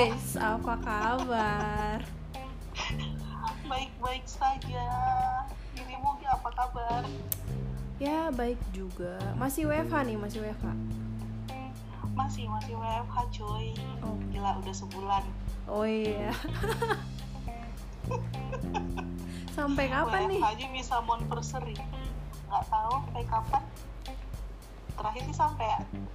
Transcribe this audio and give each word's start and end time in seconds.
guys, 0.00 0.32
apa 0.40 0.80
kabar? 0.80 2.00
Baik-baik 3.68 4.24
saja. 4.24 4.88
Dirimu 5.76 6.16
apa 6.24 6.48
kabar? 6.56 7.04
Ya 8.00 8.32
baik 8.32 8.56
juga. 8.72 9.20
Masih 9.36 9.68
WFH 9.68 10.08
nih, 10.08 10.16
masih 10.16 10.40
WFH. 10.40 10.72
Masih 12.16 12.48
masih 12.48 12.80
WFH 12.80 13.16
cuy. 13.28 13.76
Oh. 14.00 14.16
Gila 14.32 14.64
udah 14.64 14.72
sebulan. 14.72 15.20
Oh 15.68 15.84
iya. 15.84 16.32
Sampai 19.60 19.92
kapan 19.92 20.32
nih? 20.32 20.40
WFH 20.40 20.48
aja 20.48 20.66
bisa 20.80 20.96
monversary. 21.04 21.76
Nggak 22.48 22.64
tahu 22.72 23.04
sampai 23.04 23.24
kapan. 23.28 23.62
Terakhir 24.96 25.22
sih 25.28 25.36
sampai 25.36 25.68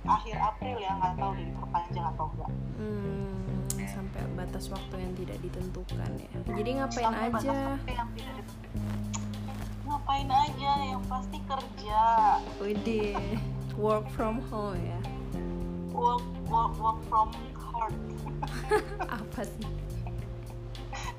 akhir 0.09 0.35
April 0.41 0.75
ya, 0.81 0.89
nggak 0.97 1.21
tahu 1.21 1.37
diperpanjang 1.37 2.05
atau 2.17 2.25
enggak. 2.33 2.51
Hmm, 2.81 3.45
sampai 3.95 4.21
batas 4.35 4.67
waktu 4.67 4.95
yang 4.99 5.13
tidak 5.15 5.37
ditentukan 5.39 6.11
ya. 6.19 6.29
Jadi 6.51 6.69
ngapain 6.83 7.05
Sampai 7.07 7.31
aja? 7.31 7.55
yang 7.87 8.09
tidak. 8.11 8.45
Ngapain 9.87 10.27
aja, 10.27 10.71
yang 10.83 11.03
pasti 11.07 11.39
kerja. 11.47 12.03
Widih, 12.59 13.15
work 13.79 14.03
from 14.11 14.43
home 14.51 14.75
ya. 14.83 14.99
Work, 15.95 16.27
work, 16.51 16.75
work 16.75 16.99
from 17.07 17.31
hard. 17.55 17.95
Apa 19.23 19.41
sih? 19.47 19.71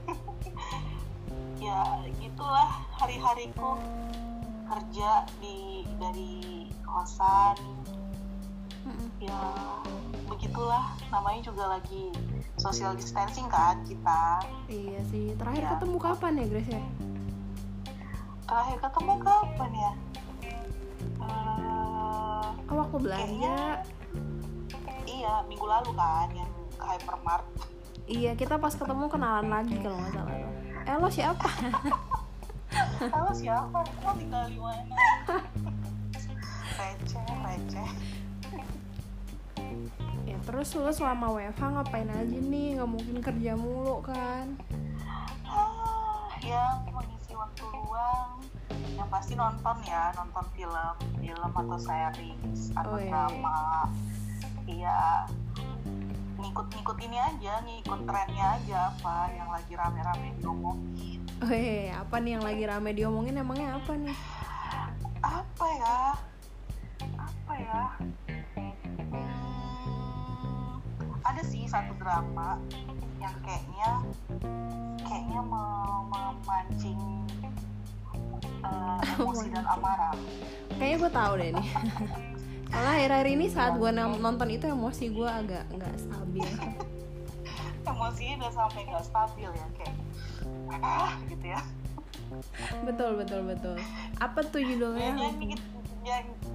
ya 1.65 1.81
gitulah 2.21 2.69
hari-hariku 3.01 3.81
kerja 4.69 5.25
di 5.41 5.89
dari 5.97 6.69
kosan 6.85 7.57
Mm-mm. 8.87 9.09
ya 9.19 9.41
begitulah 10.27 10.85
namanya 11.09 11.41
juga 11.43 11.65
lagi 11.69 12.15
social 12.57 12.95
distancing 12.95 13.47
kan 13.47 13.83
kita 13.83 14.41
Iya 14.67 15.01
sih. 15.07 15.35
Terakhir 15.35 15.63
Ya. 15.63 15.71
ketemu 15.75 15.97
kapan 15.99 16.33
ya 16.35 16.45
Grace 16.47 16.73
ya? 16.73 16.85
terakhir 18.47 18.79
ketemu 18.81 19.13
kapan 19.21 19.71
ya 19.75 19.93
Eh, 21.19 22.47
Oh 22.67 22.77
waktu 22.77 22.97
belanja. 23.01 23.59
iya 25.05 25.33
minggu 25.45 25.65
lalu 25.65 25.91
kan 25.93 26.29
yang 26.33 26.51
ke 26.73 26.85
hypermart 26.85 27.45
Iya 28.05 28.33
kita 28.33 28.55
pas 28.57 28.71
ketemu 28.71 29.07
kenalan 29.09 29.47
lagi 29.49 29.75
kalau 29.77 29.99
nggak 29.99 30.13
salah. 30.13 30.35
Eh 30.85 30.95
lo 30.97 31.09
siapa? 31.09 31.49
Halo 33.13 33.31
siapa? 33.33 33.79
Lo 33.83 34.11
tinggal 34.15 34.47
di 34.47 34.57
mana? 34.57 34.95
terus 40.47 40.79
lo 40.79 40.95
selama 40.95 41.35
WFH 41.35 41.59
ngapain 41.59 42.07
aja 42.07 42.39
nih? 42.39 42.79
Nggak 42.79 42.91
mungkin 42.91 43.17
kerja 43.19 43.53
mulu 43.59 43.99
kan? 43.99 44.55
Ah, 45.43 46.31
yang 46.39 46.87
mengisi 46.95 47.35
waktu 47.35 47.67
luang. 47.67 48.39
Yang 48.95 49.09
pasti 49.11 49.35
nonton 49.35 49.77
ya 49.83 50.15
nonton 50.15 50.47
film. 50.55 50.95
Film 51.19 51.51
atau 51.51 51.79
series 51.83 52.71
atau 52.79 52.95
Oh, 52.95 53.03
iya, 53.03 53.11
drama. 53.11 53.91
Iya. 54.71 55.03
Ngikut-ngikut 56.39 56.99
ini 57.03 57.19
aja 57.19 57.53
ngikut 57.67 58.01
trennya 58.07 58.47
aja 58.63 58.79
apa 58.95 59.35
yang 59.35 59.51
lagi 59.51 59.73
rame-rame 59.75 60.31
diomongin. 60.39 61.21
Oh 61.43 61.51
iya, 61.51 62.07
apa 62.07 62.23
nih 62.23 62.39
yang 62.39 62.45
lagi 62.47 62.65
rame 62.65 62.91
diomongin? 62.95 63.35
Emangnya 63.35 63.83
apa 63.83 63.93
nih? 63.99 64.17
apa 65.27 65.67
ya? 65.75 65.99
Apa 67.19 67.53
ya 67.59 67.83
ada 71.37 71.45
sih 71.53 71.69
satu 71.69 71.93
drama 72.01 72.57
yang 73.21 73.37
kayaknya 73.45 73.91
kayaknya 75.05 75.41
me- 75.45 76.05
memancing 76.09 76.97
eh, 78.65 78.99
emosi 79.21 79.53
dan 79.53 79.69
amarah 79.69 80.17
Kayaknya 80.81 80.97
gue 80.97 81.13
tahu 81.13 81.33
deh 81.37 81.51
nih. 81.61 81.69
Soalnya 82.73 82.93
akhir-akhir 82.97 83.29
ini 83.37 83.47
saat 83.53 83.73
gue 83.77 83.91
nonton 83.93 84.49
itu 84.49 84.65
emosi 84.65 85.13
gue 85.13 85.29
agak 85.29 85.69
nggak 85.77 85.95
stabil. 86.01 86.49
emosinya 87.93 88.35
udah 88.41 88.53
sampai 88.57 88.81
nggak 88.89 89.05
stabil 89.05 89.51
ya 89.53 89.69
kayak 89.77 89.97
ah 90.81 91.21
gitu 91.29 91.47
ya 91.53 91.61
betul 92.89 93.21
betul 93.21 93.45
betul. 93.45 93.77
Apa 94.25 94.41
tuh 94.41 94.65
judulnya? 94.65 95.21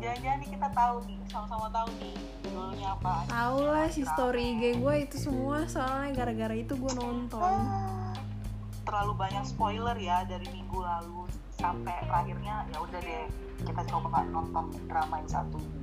jangan-jangan 0.02 0.42
kita 0.42 0.68
tahu 0.74 0.96
nih 1.06 1.22
sama-sama 1.30 1.70
tahu 1.70 1.90
nih 2.02 2.18
judulnya 2.52 2.90
apa 3.00 3.14
Tahu 3.32 3.58
lah 3.64 3.88
si 3.88 4.04
story 4.04 4.44
IG 4.60 4.64
gue 4.84 4.96
itu 5.08 5.16
semua 5.16 5.64
soalnya 5.72 6.12
gara-gara 6.12 6.56
itu 6.56 6.76
gue 6.76 6.94
nonton. 7.00 7.56
Terlalu 8.84 9.14
banyak 9.16 9.44
spoiler 9.48 9.96
ya 9.96 10.28
dari 10.28 10.46
minggu 10.52 10.84
lalu 10.84 11.32
sampai 11.56 11.96
terakhirnya 12.04 12.68
ya 12.74 12.78
udah 12.84 13.00
deh 13.00 13.26
kita 13.64 13.82
coba 13.88 14.26
nonton 14.28 14.66
drama 14.90 15.22
yang 15.22 15.30
satu 15.30 15.58
ini 15.62 15.81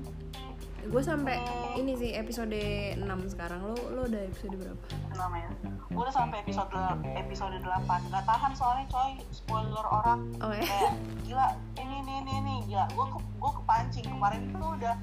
Gue 0.86 1.02
sampai 1.02 1.42
ini 1.74 1.98
sih 1.98 2.14
episode 2.14 2.54
6 2.94 3.02
sekarang. 3.34 3.60
Lo 3.66 3.74
lo 3.90 4.06
udah 4.06 4.22
episode 4.22 4.54
berapa? 4.54 4.86
namanya 5.18 5.50
Gua 5.90 6.06
udah 6.06 6.14
sampai 6.14 6.46
episode 6.46 6.70
episode 7.18 7.58
8 7.58 7.82
nggak 8.06 8.24
tahan 8.24 8.52
soalnya 8.54 8.86
coy. 8.86 9.18
Spoiler 9.34 9.82
orang. 9.82 10.30
Oh 10.38 10.54
ya. 10.54 10.62
kayak 10.62 10.94
gila 11.26 11.48
ini 11.74 11.96
ini 12.06 12.12
ini 12.22 12.32
ini. 12.38 12.56
Ya 12.70 12.86
gue 12.94 13.06
gue 13.18 13.52
kepancing. 13.58 14.06
Kemarin 14.06 14.54
itu 14.54 14.62
udah 14.62 14.94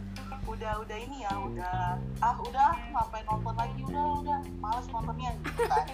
udah 0.47 0.74
udah 0.88 0.97
ini 0.97 1.28
ya 1.28 1.34
udah. 1.36 2.00
Ah 2.24 2.38
udah 2.40 2.72
ngapain 2.96 3.25
nonton 3.28 3.56
lagi? 3.59 3.81
Udah 3.84 4.06
udah. 4.24 4.40
Males 4.63 4.88
nontonnya. 4.88 5.31
Gitu 5.44 5.63
kan 5.68 5.86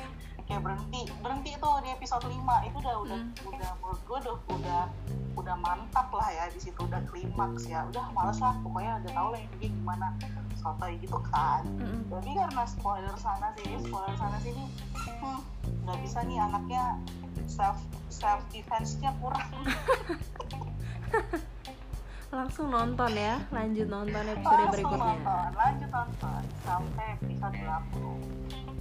kayak 0.51 0.67
berhenti 0.67 1.07
berhenti 1.23 1.51
tuh 1.55 1.79
di 1.79 1.89
episode 1.95 2.27
5 2.27 2.67
itu 2.67 2.75
udah 2.83 2.95
udah 3.07 3.19
Hmm. 3.23 3.51
udah 3.55 3.71
menurut 3.79 4.01
gue 4.03 4.17
udah 4.19 4.35
udah 4.51 4.81
udah 5.39 5.55
mantap 5.63 6.11
lah 6.11 6.27
ya 6.27 6.51
di 6.51 6.59
situ. 6.59 6.75
Udah 6.75 6.99
klimaks 7.07 7.71
ya. 7.71 7.87
Udah 7.87 8.11
males 8.11 8.35
lah. 8.43 8.51
Pokoknya 8.59 8.99
udah 8.99 9.11
tau 9.15 9.27
lah 9.31 9.39
ini 9.39 9.71
gimana. 9.71 10.11
Sotoy 10.59 10.99
gitu 10.99 11.17
kan. 11.31 11.63
Mm-mm. 11.65 12.03
tapi 12.11 12.35
karena 12.35 12.63
spoiler 12.67 13.15
sana 13.17 13.49
sini 13.55 13.79
spoiler 13.81 14.13
sana 14.13 14.37
sini 14.43 14.67
hmm, 14.93 15.39
nggak 15.87 15.97
bisa 16.05 16.19
nih 16.21 16.37
anaknya 16.37 16.83
self 17.47 17.79
self 18.11 18.43
defense 18.51 18.99
nya 18.99 19.15
kurang. 19.23 19.47
Langsung 22.35 22.67
nonton 22.69 23.11
ya. 23.15 23.41
Lanjut 23.49 23.87
nonton 23.89 24.21
episode 24.23 24.53
langsung 24.53 24.71
berikutnya. 24.75 25.07
nonton. 25.15 25.47
Lanjut 25.57 25.89
nonton. 25.89 26.41
Sampai 26.61 27.07
episode 27.17 27.57
80 27.57 28.80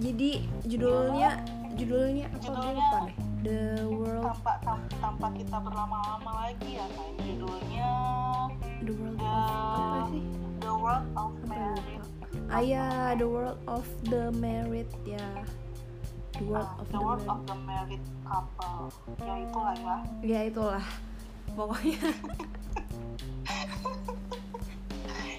Jadi 0.00 0.30
judulnya 0.64 1.30
judulnya 1.74 2.26
apa 2.26 2.40
Judulnya- 2.40 2.74
lupa 2.74 2.98
deh. 3.04 3.16
The 3.40 3.60
World 3.86 4.24
tanpa 4.26 4.52
tanpa 4.94 5.26
kita 5.32 5.56
berlama-lama 5.58 6.30
lagi 6.42 6.76
ya 6.76 6.84
kan 6.86 7.08
judulnya 7.18 7.90
The 8.80 8.92
World 8.92 9.16
The 9.16 9.24
of 9.24 9.48
apa 9.70 9.98
sih? 10.06 10.22
The 10.58 10.72
World 10.74 11.06
of 11.14 11.32
Married 11.46 12.00
lupa. 12.00 12.48
Ah 12.48 12.60
ya, 12.60 12.86
The 13.14 13.26
World 13.26 13.60
of 13.66 13.86
the 14.04 14.28
Married 14.34 14.90
ya. 15.02 15.24
The 16.34 16.44
World 16.46 16.64
Ah, 16.66 16.76
of 16.76 16.86
The 16.86 16.92
the, 16.92 17.00
World 17.02 17.24
of 17.26 17.40
the 17.44 17.56
Married 17.58 18.04
Couple 18.22 18.88
ya 19.18 19.34
itulah 19.38 19.74
ya 19.74 19.96
Ya 20.22 20.40
itulah. 20.46 20.84
Pokoknya 21.50 22.00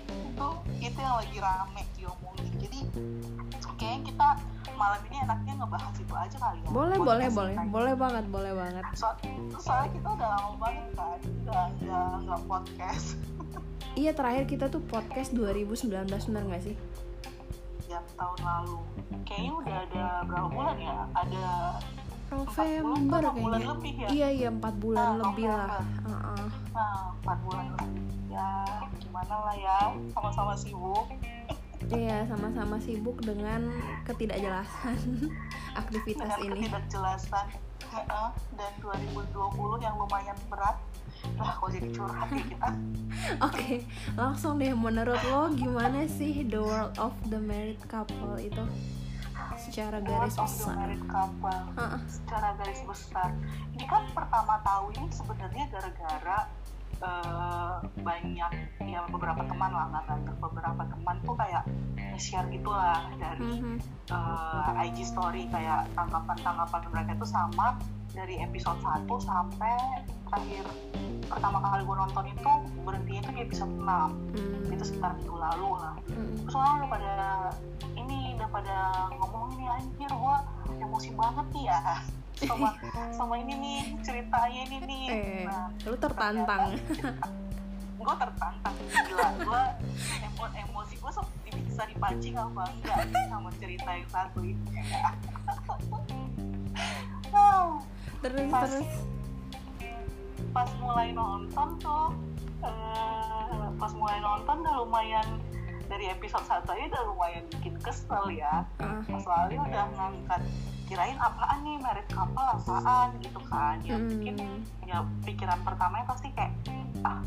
itu 0.02 0.48
itu 0.80 1.00
yang 1.00 1.16
lagi 1.16 1.38
rame 1.40 1.82
diomongin 1.94 2.52
jadi 2.58 2.80
malam 4.81 5.02
ini 5.03 5.18
enaknya 5.19 5.53
ngebahas 5.56 5.96
itu 5.96 6.14
aja 6.16 6.38
kali 6.40 6.58
ya 6.58 6.68
boleh 6.68 6.97
boleh 7.00 7.28
boleh 7.30 7.53
ini. 7.56 7.69
boleh 7.69 7.94
banget 7.96 8.25
boleh 8.28 8.52
banget. 8.52 8.84
so, 8.92 9.08
soalnya 9.56 9.89
kita 9.92 10.07
udah 10.12 10.28
lama 10.31 10.50
banget 10.57 10.89
kan 10.92 11.18
nggak 11.44 11.66
nggak 11.80 12.10
nggak 12.24 12.42
podcast 12.45 13.07
Iya 13.94 14.12
terakhir 14.12 14.48
kita 14.48 14.66
tuh 14.68 14.80
podcast 14.81 15.36
2019 15.36 15.92
bener 16.07 16.44
gak 16.48 16.63
sih? 16.63 16.75
tiap 17.83 18.07
tahun 18.16 18.39
lalu 18.42 18.78
kayaknya 19.22 19.51
udah 19.54 19.75
ada 19.83 20.06
berapa 20.24 20.48
bulan 20.50 20.78
ya 20.80 20.98
ada 21.12 21.45
November 22.31 23.19
empat 23.19 23.36
bulan 23.36 23.60
kayaknya. 23.60 23.68
lebih 23.69 23.94
ya? 23.94 24.07
Iya 24.10 24.28
iya 24.31 24.48
empat 24.50 24.74
bulan 24.78 25.04
Ah, 25.04 25.16
lebih 25.22 25.45
lah. 25.45 25.68
November. 25.68 26.07
Heeh. 26.07 26.45
nah 26.72 26.95
empat 27.13 27.38
bulan 27.44 27.66
lebih 27.69 28.00
ya 28.31 28.50
gimana 28.98 29.36
lah 29.44 29.56
ya 29.57 29.80
sama-sama 30.10 30.54
sibuk 30.56 31.06
Iya 31.92 32.24
sama-sama 32.24 32.80
sibuk 32.80 33.20
dengan 33.20 33.68
ketidakjelasan 34.08 34.96
aktivitas 35.82 36.40
dengan 36.40 36.56
ini. 36.56 36.60
ketidakjelasan 36.72 37.48
dan 38.56 38.72
2020 38.80 39.84
yang 39.84 39.96
lumayan 40.00 40.38
berat. 40.48 40.80
Lah 41.36 41.54
kok 41.60 41.70
jadi 41.76 41.92
curhat 41.92 42.32
ya 42.32 42.44
kita? 42.48 42.70
Oke, 43.52 43.84
langsung 44.16 44.56
deh. 44.56 44.72
Menurut 44.72 45.20
lo 45.28 45.52
gimana 45.52 46.08
sih 46.08 46.48
The 46.48 46.62
World 46.64 46.96
of 46.96 47.12
the 47.28 47.38
Married 47.38 47.84
Couple 47.92 48.40
itu? 48.40 48.64
Secara 49.60 50.00
garis 50.00 50.40
World 50.40 50.48
of 50.48 50.50
the 50.50 50.66
besar? 50.72 50.88
Couple. 51.12 51.62
Heeh. 51.76 52.02
secara 52.08 52.50
garis 52.56 52.82
besar. 52.88 53.30
Ini 53.76 53.86
kan 53.86 54.04
pertama 54.16 54.64
tahu 54.64 54.96
ini 54.96 55.12
sebenarnya 55.12 55.64
gara-gara 55.70 56.40
eh, 57.02 57.76
banyak 58.00 58.52
ya 58.88 59.00
beberapa 59.12 59.42
teman 59.46 59.72
lah 59.74 59.86
nggak 59.92 60.04
banyak 60.08 60.36
beberapa 60.40 60.61
nge-share 62.21 62.45
gitulah 62.51 63.01
dari 63.18 63.50
Mhm. 63.57 63.81
eh, 64.13 64.85
IG 64.85 64.97
story 65.03 65.50
kayak 65.50 65.89
tanggapan-tanggapan 65.91 66.81
mereka 66.94 67.18
itu 67.18 67.25
sama 67.25 67.81
dari 68.12 68.38
episode 68.39 68.77
1 68.77 69.18
sampai 69.18 69.73
terakhir 70.23 70.62
pertama 71.25 71.57
kali 71.63 71.81
gue 71.81 71.97
nonton 71.97 72.23
itu 72.27 72.51
berhentinya 72.83 73.19
itu 73.19 73.31
di 73.31 73.41
episode 73.41 73.73
6 73.73 74.13
Hmm. 74.38 74.69
itu 74.69 74.83
sekitar 74.85 75.18
minggu 75.18 75.33
lalu 75.33 75.69
lah 75.73 75.95
Hmm. 76.06 76.38
terus 76.38 76.53
orang 76.53 76.73
udah 76.77 76.89
pada 76.91 77.13
ini 77.95 78.38
udah 78.38 78.50
pada 78.51 78.77
ngomong 79.12 79.44
ini 79.56 79.65
anjir 79.68 80.12
gue 80.12 80.35
emosi 80.77 81.09
banget 81.15 81.45
nih 81.50 81.63
ya 81.65 81.79
sama 82.45 82.69
sama 83.09 83.33
ini 83.35 83.53
nih 83.56 83.79
ceritanya 84.00 84.59
ini 84.62 84.77
nih 84.79 85.03
Eh, 85.09 85.41
nah 85.47 85.73
lu 85.81 85.95
tertantang. 85.95 86.77
gue 87.97 88.13
tertantang 88.15 88.75
gila 88.89 89.27
gue 89.39 89.62
emo 90.25 90.44
emosi 90.44 90.59
gue 90.63 90.70
bisa 91.81 91.98
dipancing 91.98 92.38
apa 92.38 92.63
enggak 92.78 93.00
sama 93.25 93.50
cerita 93.57 93.89
yang 93.89 94.10
satu 94.13 94.39
ini? 94.45 94.69
Terus 98.22 98.50
Pas- 98.54 98.69
terus. 98.69 98.94
pas 100.54 100.69
mulai 100.78 101.10
nonton 101.10 101.69
tuh 101.81 102.13
eh, 102.62 103.66
pas 103.81 103.92
mulai 103.98 104.22
nonton 104.22 104.62
udah 104.62 104.75
lumayan 104.86 105.25
dari 105.89 106.06
episode 106.13 106.45
satu 106.45 106.69
aja 106.69 106.86
udah 106.86 107.04
lumayan 107.10 107.50
bikin 107.50 107.74
kesel 107.81 108.30
ya. 108.30 108.62
Mas 109.10 109.25
Lali 109.25 109.57
udah 109.57 109.89
ngangkat 109.98 110.42
kirain 110.86 111.18
apaan 111.18 111.66
nih 111.66 111.81
merit 111.81 112.06
couple 112.13 112.45
apaan? 112.45 113.10
gitu 113.25 113.42
kan. 113.50 113.81
Ya 113.81 113.98
mungkin 113.98 114.38
hmm. 114.38 114.86
ya 114.86 115.01
pikiran 115.25 115.57
pertamanya 115.66 116.06
pasti 116.06 116.30
kayak 116.38 116.54
ah 117.01 117.25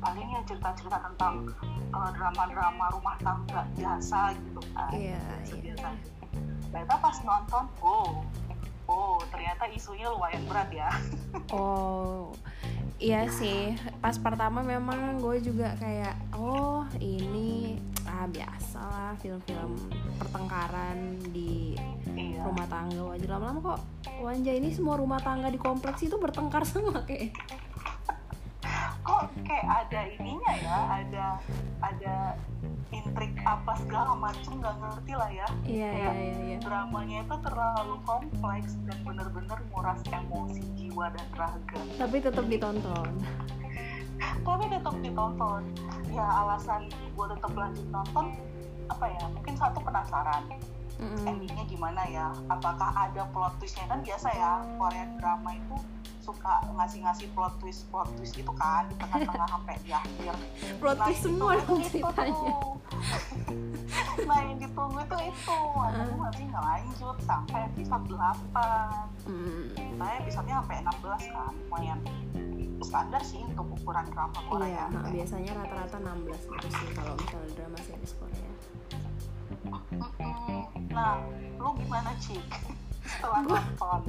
paling 0.00 0.28
ya 0.28 0.40
cerita-cerita 0.44 0.98
tentang 1.00 1.50
eh, 1.92 2.10
drama-drama 2.14 2.84
rumah 2.92 3.16
tangga 3.20 3.62
biasa 3.74 4.36
gitu 4.36 4.60
kan. 4.76 4.90
Iya, 4.92 5.22
biasa 5.48 5.54
iya. 5.62 5.90
ternyata 6.66 6.94
pas 7.00 7.16
nonton 7.24 7.64
oh 7.80 8.26
oh 8.86 9.18
ternyata 9.30 9.66
isunya 9.70 10.06
lumayan 10.10 10.42
berat 10.46 10.70
ya. 10.72 10.90
Oh, 11.52 12.32
iya 12.96 13.28
sih. 13.28 13.76
Pas 14.00 14.16
pertama 14.16 14.64
memang 14.64 15.20
gue 15.20 15.36
juga 15.44 15.76
kayak, 15.76 16.16
oh 16.32 16.88
ini 16.96 17.76
ah 18.08 18.24
biasa 18.24 18.80
lah 18.80 19.12
film-film 19.20 19.76
pertengkaran 20.16 21.20
di 21.28 21.76
iya. 22.16 22.40
rumah 22.40 22.64
tangga. 22.64 23.04
Wajar 23.04 23.36
lama-lama 23.36 23.60
kok 23.60 23.80
Wanja 24.16 24.48
ini 24.48 24.72
semua 24.72 24.96
rumah 24.96 25.20
tangga 25.20 25.52
di 25.52 25.60
kompleks 25.60 26.00
itu 26.08 26.16
bertengkar 26.16 26.64
semua 26.72 27.04
kayak 27.04 27.36
kok 29.06 29.30
kayak 29.46 29.66
ada 29.86 30.00
ininya 30.18 30.52
ya 30.58 30.78
ada 30.98 31.26
ada 31.78 32.16
intrik 32.90 33.32
apa 33.46 33.78
segala 33.78 34.18
macam 34.18 34.58
nggak 34.58 34.76
ngerti 34.82 35.12
lah 35.14 35.30
ya. 35.30 35.48
Iya 35.62 35.88
iya 35.90 36.10
iya 36.10 36.36
iya. 36.42 36.58
dramanya 36.62 37.22
itu 37.22 37.36
terlalu 37.42 37.96
kompleks 38.02 38.74
dan 38.86 38.98
bener-bener 39.06 39.58
nguras 39.70 40.02
emosi 40.10 40.62
jiwa 40.74 41.10
dan 41.14 41.28
raga. 41.34 41.80
Tapi 41.98 42.16
tetap 42.18 42.44
ditonton. 42.50 43.10
Tapi 44.46 44.64
tetap 44.70 44.94
ditonton. 45.02 45.62
Ya 46.10 46.26
alasan 46.26 46.90
gue 46.90 47.26
tetap 47.30 47.52
lanjut 47.54 47.86
nonton 47.90 48.26
apa 48.86 49.06
ya 49.10 49.24
mungkin 49.34 49.54
satu 49.58 49.82
penasaran 49.82 50.46
Mm-mm. 50.96 51.28
endingnya 51.28 51.64
gimana 51.66 52.02
ya? 52.06 52.32
Apakah 52.48 52.88
ada 52.90 53.28
plot 53.30 53.56
twistnya? 53.58 53.84
Kan 53.84 54.00
biasa 54.00 54.28
ya 54.32 54.52
Korean 54.76 55.10
drama 55.16 55.50
itu 55.52 55.76
suka 56.18 56.58
ngasih-ngasih 56.74 57.30
plot 57.32 57.54
twist 57.60 57.86
plot 57.86 58.10
twist 58.18 58.34
gitu 58.34 58.50
kan 58.52 58.90
di 58.90 58.98
tengah-tengah 58.98 59.46
sampai 59.46 59.74
di 59.80 59.90
akhir. 59.92 60.34
Plot 60.80 60.98
twist 61.00 61.22
semua 61.22 61.54
itu- 61.54 61.62
dong 61.62 61.80
ceritanya. 61.84 62.54
nah 64.28 64.38
yang 64.42 64.58
ditunggu 64.58 64.98
itu 64.98 65.16
itu. 65.30 65.58
Ah. 65.76 66.08
masih 66.16 66.44
nggak 66.48 66.64
lanjut 66.64 67.16
sampai 67.22 67.60
episode 67.70 68.04
8 68.08 69.26
Hmm, 69.26 69.64
nah 69.98 70.08
episodenya 70.18 70.62
sampai 70.62 70.76
16 70.82 71.30
kan 71.30 71.52
lumayan. 71.62 71.98
Standar 72.78 73.22
sih 73.22 73.42
untuk 73.42 73.66
ukuran 73.74 74.06
drama 74.10 74.38
Korea. 74.46 74.66
Iya 74.66 74.84
nah, 74.90 75.10
biasanya 75.10 75.52
rata-rata 75.56 75.96
16 75.98 76.46
gitu 76.46 76.66
sih 76.70 76.88
kalau 76.94 77.14
misalnya 77.16 77.50
drama 77.54 77.78
series 77.82 78.12
Korea. 78.16 78.50
Nah 80.88 81.20
lu 81.56 81.70
gimana 81.76 82.10
Cik? 82.16 82.42
Setelah 83.06 83.40
Gua- 83.42 83.62
nonton. 83.62 84.00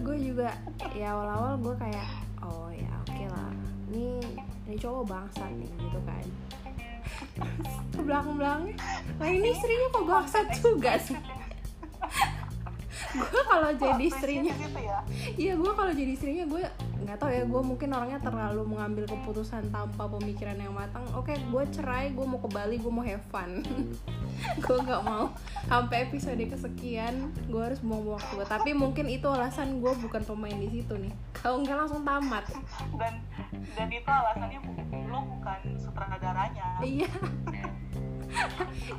gue 0.00 0.16
juga 0.22 0.48
ya 0.90 1.12
awal-awal 1.12 1.54
gue 1.58 1.74
kayak 1.76 2.08
oh 2.40 2.68
ya 2.68 2.90
oke 3.02 3.24
lah. 3.28 3.52
Ini 3.88 4.06
ini 4.64 4.76
cowok 4.76 5.04
bangsat 5.06 5.50
nih 5.52 5.70
gitu 5.76 6.00
kan. 6.02 6.24
Ke 7.90 8.00
belakang-belakangnya 8.06 8.76
lah 9.16 9.28
ini 9.28 9.48
istrinya 9.50 9.86
kok 9.90 10.06
bangsat 10.06 10.46
juga 10.54 10.92
sih 10.98 11.18
gue 13.14 13.42
kalau 13.46 13.70
jadi 13.72 14.06
Plot 14.06 14.20
twistnya 14.20 14.52
istrinya 14.52 14.54
ya? 14.78 14.98
Iya 15.38 15.52
gue 15.56 15.72
kalau 15.72 15.92
jadi 15.92 16.10
istrinya 16.12 16.44
gue 16.44 16.62
nggak 16.98 17.16
tahu 17.24 17.30
ya 17.32 17.44
gue 17.48 17.62
mungkin 17.62 17.88
orangnya 17.94 18.20
terlalu 18.20 18.62
mengambil 18.68 19.04
keputusan 19.08 19.72
tanpa 19.72 20.04
pemikiran 20.10 20.58
yang 20.60 20.74
matang. 20.74 21.04
Oke 21.16 21.38
gue 21.38 21.62
cerai 21.72 22.12
gue 22.12 22.26
mau 22.26 22.40
ke 22.42 22.48
Bali 22.50 22.76
gue 22.76 22.92
mau 22.92 23.04
have 23.04 23.24
fun. 23.32 23.62
Gue 24.38 24.78
nggak 24.78 25.02
mau 25.02 25.34
sampai 25.66 26.06
episode 26.06 26.38
kesekian 26.38 27.34
gue 27.50 27.58
harus 27.58 27.82
buang 27.82 28.06
waktu 28.06 28.46
tapi 28.46 28.70
mungkin 28.70 29.10
itu 29.10 29.26
alasan 29.26 29.82
gue 29.82 29.90
bukan 29.98 30.22
pemain 30.22 30.54
di 30.54 30.78
situ 30.78 30.94
nih. 30.94 31.10
Kalau 31.34 31.66
nggak 31.66 31.74
langsung 31.74 32.06
tamat. 32.06 32.46
Dan 32.94 33.18
dan 33.74 33.88
itu 33.90 34.06
alasannya 34.06 34.62
lu 35.10 35.20
bukan 35.26 35.60
sutradaranya. 35.82 36.78
Iya. 36.86 37.10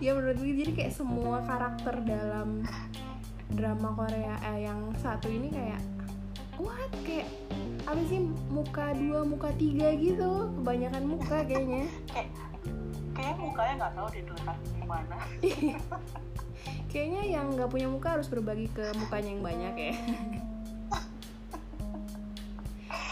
Ya 0.04 0.18
menurut 0.18 0.42
gue 0.42 0.54
jadi 0.66 0.72
kayak 0.74 0.94
semua 0.96 1.44
karakter 1.46 2.02
dalam 2.02 2.66
drama 3.54 3.94
Korea 3.98 4.36
eh, 4.54 4.70
yang 4.70 4.94
satu 5.02 5.30
ini 5.30 5.50
kayak 5.50 5.82
what? 6.62 6.92
Kayak 7.06 7.30
apa 7.88 8.02
sih 8.06 8.22
muka 8.54 8.94
dua 8.94 9.26
muka 9.26 9.50
tiga 9.58 9.94
gitu? 9.98 10.54
Kebanyakan 10.62 11.04
muka 11.06 11.42
kayaknya. 11.46 11.90
Kayak 12.14 12.30
kayak 13.20 13.36
mukanya 13.36 13.74
nggak 13.84 13.94
tahu 14.00 14.08
di 14.16 14.22
mana 14.88 15.16
kayaknya 16.92 17.22
yang 17.28 17.48
nggak 17.52 17.70
punya 17.70 17.88
muka 17.92 18.16
harus 18.16 18.32
berbagi 18.32 18.72
ke 18.72 18.96
mukanya 18.96 19.30
yang 19.36 19.44
banyak 19.44 19.74
ya 19.76 19.94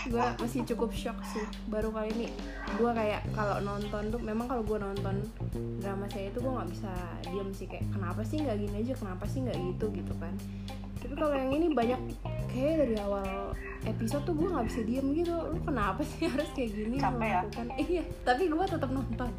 gue 0.07 0.25
masih 0.39 0.61
cukup 0.73 0.89
shock 0.95 1.19
sih. 1.27 1.43
Baru 1.67 1.91
kali 1.91 2.11
ini 2.15 2.27
gue 2.75 2.91
kayak 2.91 3.27
kalau 3.35 3.59
nonton 3.63 4.11
tuh 4.11 4.21
memang 4.23 4.47
kalau 4.47 4.63
gue 4.63 4.79
nonton 4.79 5.15
drama 5.83 6.07
saya 6.11 6.31
itu 6.31 6.39
gue 6.39 6.51
nggak 6.51 6.69
bisa 6.71 6.91
diam 7.27 7.49
sih. 7.51 7.67
Kayak 7.67 7.85
kenapa 7.91 8.21
sih 8.23 8.37
nggak 8.43 8.57
gini 8.57 8.75
aja? 8.83 8.93
Kenapa 8.95 9.23
sih 9.27 9.39
nggak 9.43 9.57
gitu? 9.57 9.85
gitu 9.91 10.13
kan. 10.17 10.33
Tapi 10.97 11.13
kalau 11.13 11.35
yang 11.35 11.51
ini 11.53 11.67
banyak 11.71 12.01
kayak 12.49 12.75
dari 12.83 12.95
awal 12.99 13.53
episode 13.85 14.23
tuh 14.25 14.35
gue 14.35 14.47
nggak 14.49 14.67
bisa 14.67 14.81
diem 14.87 15.07
gitu. 15.13 15.35
Lu 15.35 15.59
kenapa 15.61 16.01
sih 16.03 16.25
harus 16.31 16.49
kayak 16.55 16.71
gini 16.73 16.95
Capek 16.97 17.27
ya? 17.27 17.41
melakukan 17.43 17.67
iya 17.77 18.03
tapi 18.23 18.43
gue 18.47 18.65
tetap 18.65 18.89
nonton. 18.89 19.31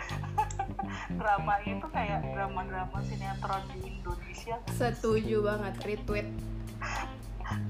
Drama 1.20 1.54
itu 1.66 1.86
kayak 1.90 2.22
drama-drama 2.34 2.98
sinetron 3.04 3.62
di 3.76 3.98
Indonesia. 3.98 4.56
Setuju 4.74 5.42
banget 5.42 5.74
retweet 5.84 6.28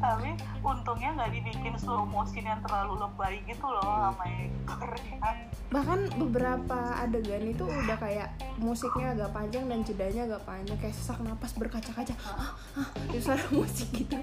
tapi 0.01 0.37
untungnya 0.61 1.11
nggak 1.17 1.31
dibikin 1.33 1.75
slow 1.81 2.05
motion 2.05 2.45
yang 2.45 2.61
terlalu 2.65 3.01
lebay 3.01 3.41
gitu 3.49 3.67
loh 3.67 4.13
sama 4.13 4.25
Korea 4.69 5.33
bahkan 5.71 6.03
beberapa 6.19 6.99
adegan 6.99 7.47
itu 7.47 7.63
udah 7.63 7.95
kayak 7.95 8.35
musiknya 8.59 9.15
agak 9.15 9.31
panjang 9.31 9.71
dan 9.71 9.87
jedanya 9.87 10.27
agak 10.27 10.43
panjang 10.43 10.79
kayak 10.83 10.95
sesak 10.99 11.23
napas 11.23 11.55
berkaca-kaca. 11.55 12.11
Ah, 12.27 12.59
ah, 12.75 12.89
itu 13.07 13.23
suara 13.23 13.47
musik 13.55 13.87
gitu. 13.95 14.19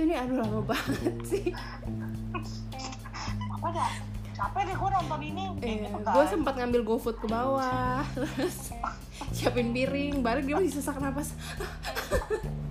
Ini 0.00 0.16
aduh 0.16 0.40
lama 0.40 0.64
banget 0.64 1.14
sih. 1.28 1.52
Apa 3.52 3.68
dah? 3.68 3.92
Capek 4.32 4.62
deh 4.64 4.76
gue 4.80 4.90
nonton 4.96 5.20
ini. 5.20 5.44
Eh, 5.60 5.76
gitu 5.84 5.98
kan. 6.00 6.14
gue 6.16 6.24
sempat 6.24 6.54
ngambil 6.56 6.80
GoFood 6.88 7.20
ke 7.20 7.26
bawah 7.28 8.00
terus 8.16 8.72
siapin 9.34 9.74
piring 9.74 10.22
balik 10.22 10.46
dia 10.46 10.56
masih 10.56 10.72
sesak 10.78 10.96
napas 11.02 11.34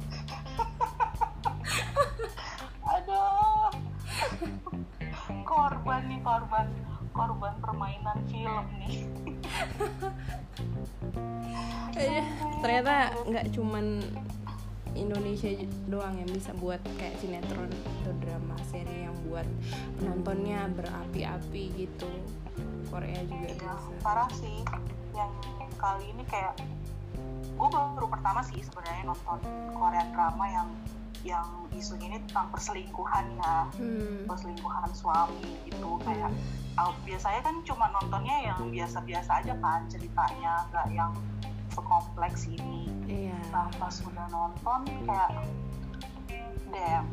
korban 6.27 6.67
korban 7.15 7.53
permainan 7.63 8.19
film 8.27 8.65
nih. 8.83 8.95
Eh, 11.97 12.21
ternyata 12.61 13.09
nggak 13.25 13.57
cuman 13.57 14.05
Indonesia 14.93 15.49
doang 15.89 16.13
yang 16.19 16.29
bisa 16.29 16.53
buat 16.61 16.77
kayak 16.99 17.17
sinetron 17.17 17.73
atau 17.73 18.13
drama 18.21 18.53
seri 18.69 19.09
yang 19.09 19.17
buat 19.25 19.47
penontonnya 19.97 20.69
berapi-api 20.77 21.63
gitu. 21.73 22.09
Korea 22.93 23.17
juga 23.25 23.49
ya, 23.49 23.57
bisa. 23.57 23.97
parah 24.05 24.29
sih. 24.35 24.61
Yang 25.17 25.31
kali 25.81 26.05
ini 26.13 26.23
kayak 26.29 26.53
gue 27.57 27.67
baru 27.69 28.07
pertama 28.09 28.45
sih 28.45 28.61
sebenarnya 28.61 29.09
nonton 29.09 29.39
Korean 29.73 30.09
drama 30.13 30.45
yang 30.45 30.69
yang 31.27 31.67
isunya 31.75 32.07
ini 32.07 32.17
tentang 32.31 32.47
perselingkuhan 32.55 33.25
ya 33.35 33.67
hmm. 33.75 34.23
perselingkuhan 34.23 34.87
suami 34.95 35.59
gitu 35.67 35.99
kayak 36.07 36.31
uh, 36.79 36.95
biasanya 37.03 37.41
kan 37.43 37.55
cuma 37.67 37.91
nontonnya 37.91 38.47
yang 38.47 38.71
biasa-biasa 38.71 39.43
aja 39.43 39.53
kan 39.59 39.83
ceritanya 39.91 40.63
nggak 40.71 40.87
yang 40.95 41.11
sekompleks 41.75 42.49
ini. 42.49 42.89
Iya. 43.05 43.37
Nah 43.53 43.67
pas 43.77 43.93
udah 44.01 44.25
nonton 44.31 44.79
kayak 45.05 45.29
damn 46.71 47.05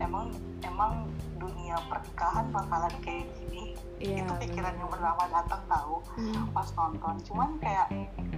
emang 0.00 0.34
emang 0.66 1.06
dunia 1.38 1.76
pernikahan 1.86 2.48
bakalan 2.50 2.94
kayak 3.04 3.28
gini. 3.38 3.76
Iya 4.00 4.24
itu 4.24 4.32
pikiran 4.48 4.74
yang 4.80 4.90
pertama 4.90 5.22
datang 5.28 5.62
tahu. 5.68 6.00
Hmm. 6.16 6.48
pas 6.56 6.68
nonton 6.74 7.14
cuman 7.28 7.50
kayak 7.60 7.86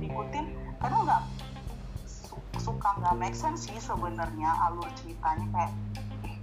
ikutin 0.02 0.50
karena 0.82 0.98
nggak 1.06 1.22
suka 2.62 2.88
nggak 3.02 3.14
make 3.18 3.34
sense 3.34 3.66
sih 3.66 3.78
sebenarnya 3.82 4.54
alur 4.70 4.86
ceritanya 5.02 5.46
kayak 5.50 5.72
"Ih, 6.22 6.36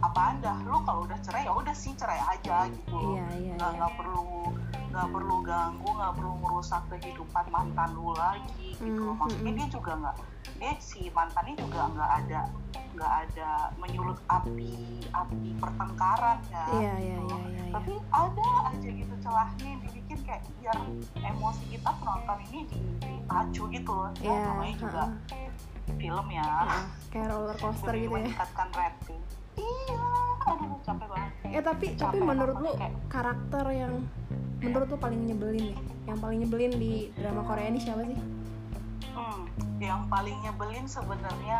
apa 0.00 0.20
anda 0.32 0.56
lu 0.64 0.80
kalau 0.88 1.04
udah 1.04 1.20
cerai 1.20 1.44
ya 1.44 1.52
udah 1.52 1.76
sih 1.76 1.92
cerai 1.92 2.16
aja 2.24 2.72
gitu 2.72 2.96
iya 3.20 3.26
iya 3.36 3.54
nggak 3.60 3.76
iya. 3.76 3.88
perlu 4.00 4.48
nggak 4.88 5.08
perlu 5.12 5.36
ganggu 5.44 5.88
nggak 5.92 6.12
perlu 6.16 6.34
merusak 6.40 6.82
kehidupan 6.88 7.46
mantan 7.52 7.92
lu 7.92 8.16
lagi 8.16 8.72
gitu 8.80 9.04
Hmm, 9.12 9.20
maksudnya 9.20 9.52
hmm, 9.52 9.58
dia 9.60 9.68
juga 9.68 9.92
nggak 10.00 10.16
dia 10.58 10.72
si 10.80 11.00
mantannya 11.12 11.54
juga 11.60 11.80
nggak 11.92 12.10
ada 12.24 12.40
nggak 12.98 13.12
ada 13.24 13.50
menyulut 13.76 14.18
api 14.26 14.74
api 15.08 15.48
pertengkaran 15.56 16.38
ya 16.48 16.64
iya 16.74 16.94
iya 16.98 17.16
iya 17.16 17.38
iya 17.38 17.38
iya. 17.60 17.64
tapi 17.70 17.92
ada 18.10 18.48
aja 18.68 18.88
gitu 18.90 19.14
celahnya 19.18 19.66
yang 19.68 19.80
dibikin 19.80 20.18
kayak 20.20 20.42
biar 20.58 20.76
emosi 21.16 21.64
kita 21.70 21.90
penonton 21.94 22.38
ini 22.44 22.60
di- 22.66 22.82
dipacu 22.98 23.62
gitu 23.68 23.92
loh. 23.92 24.10
Ya 24.16 24.26
Iya, 24.26 24.40
namanya 24.48 24.74
juga 24.78 25.02
ha-ha. 25.04 25.92
film 25.94 26.26
ya. 26.28 26.42
Ha-ha. 26.42 26.80
kayak 27.08 27.26
roller 27.28 27.56
coaster 27.56 27.92
gitu 27.92 28.06
ya. 28.06 28.14
meningkatkan 28.14 28.68
rating. 28.72 29.20
Iya 29.54 30.08
aduh 30.40 30.78
capek 30.80 31.06
banget. 31.06 31.30
Ya 31.46 31.60
tapi 31.60 31.86
tapi 31.90 32.16
Capek 32.16 32.24
menurut 32.24 32.56
lu 32.56 32.70
kayak 32.74 32.94
karakter 33.06 33.64
yang 33.70 33.94
menurut 34.58 34.86
lu 34.86 34.98
paling 34.98 35.20
nyebelin 35.22 35.64
nih? 35.68 35.78
Yang 36.04 36.18
paling 36.18 36.38
nyebelin 36.40 36.72
di 36.74 36.92
drama 37.14 37.42
Korea 37.42 37.66
ini 37.68 37.78
siapa 37.78 38.02
sih? 38.02 38.18
Hmm, 39.10 39.44
yang 39.78 40.08
paling 40.08 40.36
nyebelin 40.40 40.84
sebenarnya 40.84 41.58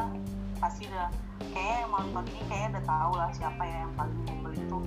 pasti 0.59 0.83
udah 0.91 1.09
kayaknya 1.55 1.77
yang 1.87 1.91
nonton 1.95 2.25
ini 2.35 2.43
kayaknya 2.51 2.69
udah 2.75 2.85
tahu 2.85 3.13
lah 3.15 3.31
siapa 3.31 3.63
ya 3.63 3.77
yang 3.87 3.93
paling 3.95 4.19
nyebelin 4.27 4.63
tuh 4.67 4.83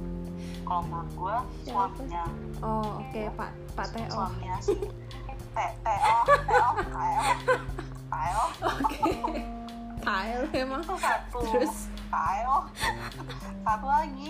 kalau 0.68 0.82
menurut 0.88 1.12
gue 1.16 1.36
suaminya 1.68 2.24
oh 2.64 2.90
oke 3.00 3.22
pak 3.36 3.52
pak 3.76 3.88
Teo. 3.92 4.12
Suaminya 4.12 4.56
si 4.60 4.76
Te 5.56 5.66
Teo 5.84 6.18
Teo 6.28 6.70
Teo. 6.80 7.24
Teo. 8.12 8.44
Oke. 8.68 9.12
Tael 10.02 10.42
emang. 10.56 10.82
Itu 10.84 10.96
satu. 10.98 11.40
Terus? 11.44 11.76
Teo. 12.10 12.58
Satu 13.62 13.88
lagi 13.88 14.30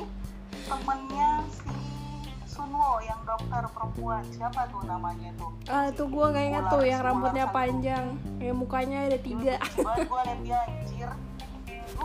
temennya 0.67 1.31
si 1.49 1.77
Sunwo 2.45 2.99
yang 3.05 3.21
dokter 3.23 3.63
perempuan. 3.71 4.23
Siapa 4.33 4.67
tuh 4.69 4.83
namanya 4.83 5.29
tuh 5.39 5.49
ah 5.71 5.87
itu 5.87 6.03
gua 6.09 6.35
nggak 6.35 6.45
ingat 6.51 6.63
tuh 6.67 6.83
yang 6.83 7.01
rambutnya 7.01 7.45
panjang. 7.49 8.05
Yang 8.41 8.57
mukanya 8.57 8.97
ada 9.07 9.19
tiga. 9.21 9.55
Gue 9.77 10.21
liat 10.25 10.39
dia 10.43 10.59
anjir 10.67 11.09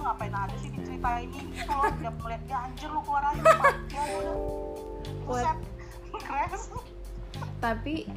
ngapain 0.06 0.34
ada 0.34 0.56
sih 0.62 0.70
di 0.70 0.80
cerita 0.86 1.08
ini 1.18 1.40
gitu 1.50 1.72
loh 1.74 1.90
Tiap 1.98 2.14
ngeliat 2.22 2.42
dia 2.46 2.58
anjir 2.62 2.88
lu 2.94 3.00
keluar 3.02 3.24
aja 3.26 3.40
Ya 3.90 4.02
udah. 4.22 4.36
Buset 5.26 5.58
Kres 6.26 6.70
tapi 7.60 8.08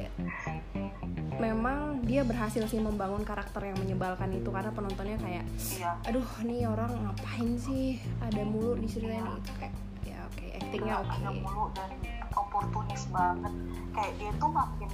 memang 1.40 2.04
dia 2.04 2.20
berhasil 2.24 2.64
sih 2.68 2.80
membangun 2.80 3.24
karakter 3.24 3.72
yang 3.72 3.78
menyebalkan 3.80 4.28
itu 4.36 4.48
karena 4.52 4.70
penontonnya 4.72 5.16
kayak 5.20 5.44
Iya. 5.56 5.96
Aduh 6.08 6.28
nih 6.44 6.68
orang 6.68 6.92
ngapain 6.92 7.56
sih? 7.56 7.96
Ada 8.20 8.44
mulu 8.44 8.76
di 8.76 8.88
cerita 8.88 9.16
ini. 9.16 9.32
Itu 9.40 9.52
kayak 9.56 9.74
ya 10.04 10.18
oke 10.28 10.46
actingnya 10.60 10.94
oke 11.00 11.16
Ada 11.16 11.30
mulu 11.32 11.64
dan 11.72 11.90
oportunis 12.36 13.02
banget. 13.08 13.52
Kayak 13.96 14.12
dia 14.20 14.30
tuh 14.36 14.50
makin 14.52 14.90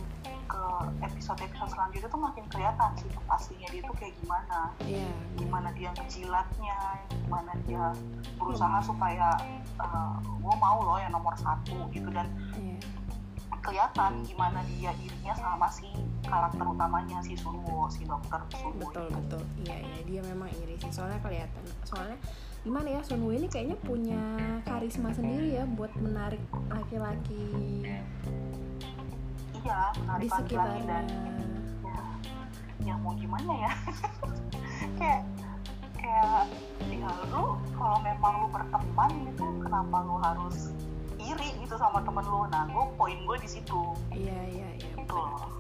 ke 0.46 0.64
episode-episode 1.02 1.70
selanjutnya 1.74 2.08
tuh 2.08 2.22
makin 2.22 2.44
kelihatan 2.48 2.90
sih 2.98 3.10
aslinya 3.26 3.68
dia 3.74 3.82
tuh 3.84 3.96
kayak 3.98 4.14
gimana. 4.22 4.60
Iya. 4.82 5.10
Gimana 5.36 5.68
dia 5.74 5.90
ngejilatnya 5.94 6.78
gimana 7.26 7.52
dia 7.66 7.84
berusaha 8.38 8.78
supaya 8.82 9.34
gue 10.22 10.54
mau 10.56 10.78
loh 10.82 10.98
yang 11.02 11.12
nomor 11.12 11.34
satu 11.34 11.90
gitu. 11.90 12.08
Dan 12.14 12.30
iya. 12.56 12.78
kelihatan 13.60 14.22
gimana 14.22 14.62
dia 14.70 14.94
irinya 15.02 15.34
sama 15.34 15.66
si 15.66 15.90
karakter 16.22 16.62
utamanya 16.62 17.18
si 17.18 17.34
Sunwo 17.34 17.90
si 17.90 18.06
dokter 18.06 18.38
Sunwo 18.54 18.78
betul 18.78 19.06
betul. 19.10 19.42
Iya 19.66 19.76
iya. 19.82 19.98
Dia 20.06 20.20
memang 20.30 20.48
iri 20.62 20.78
sih. 20.78 20.90
Soalnya 20.94 21.18
kelihatan. 21.18 21.62
Soalnya 21.82 22.18
gimana 22.66 22.98
ya 22.98 23.00
Sunwoo 23.02 23.30
ini 23.30 23.46
kayaknya 23.46 23.78
punya 23.82 24.22
karisma 24.66 25.14
sendiri 25.14 25.54
ya 25.54 25.62
buat 25.78 25.94
menarik 26.02 26.42
laki-laki 26.66 27.46
iya 29.66 29.80
di 29.90 30.00
menarik 30.06 30.30
laki-laki 30.30 30.54
sekitarnya. 30.54 30.86
dan 30.86 31.04
ya, 31.82 31.98
ya 32.86 32.94
mau 33.02 33.12
gimana 33.18 33.52
ya? 33.66 33.72
Kayak 34.98 35.22
kayak 35.98 36.44
ya 36.86 37.10
lu 37.34 37.58
kalau 37.74 37.98
memang 38.00 38.46
lu 38.46 38.48
berteman 38.48 39.10
gitu 39.26 39.44
kenapa 39.58 39.96
lu 40.06 40.16
harus 40.22 40.70
iri 41.18 41.48
gitu 41.58 41.74
sama 41.74 41.98
temen 42.06 42.22
lu? 42.22 42.46
Nah 42.46 42.70
gue 42.70 42.84
poin 42.94 43.18
gue 43.18 43.36
di 43.42 43.48
situ. 43.50 43.82
Iya 44.14 44.38
iya 44.54 44.68
iya. 44.78 44.90
Gitu 44.94 45.14
loh. 45.14 45.50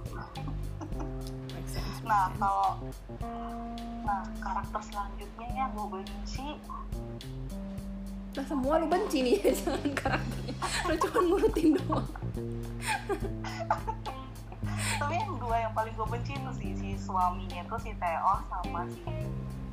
Nah 2.06 2.30
kalau 2.38 2.78
nah 4.06 4.22
karakter 4.38 4.80
selanjutnya 4.86 5.48
yang 5.50 5.70
gue 5.74 5.86
benci 5.98 6.54
Nah 8.36 8.44
semua 8.44 8.76
lu 8.76 8.86
benci 8.86 9.24
nih 9.24 9.34
jangan 9.64 9.90
karakternya. 9.96 10.54
Lu 10.84 10.94
cuma 11.00 11.20
ngurutin 11.24 11.68
doang. 11.80 12.08
Tapi 15.00 15.14
yang 15.16 15.32
dua 15.40 15.56
yang 15.64 15.72
paling 15.72 15.92
gue 15.96 16.06
benci 16.12 16.32
itu 16.36 16.52
sih 16.60 16.70
si 16.76 16.88
suaminya 17.00 17.64
itu 17.64 17.76
si 17.80 17.90
Teo 17.96 18.34
sama 18.52 18.84
si 18.92 19.00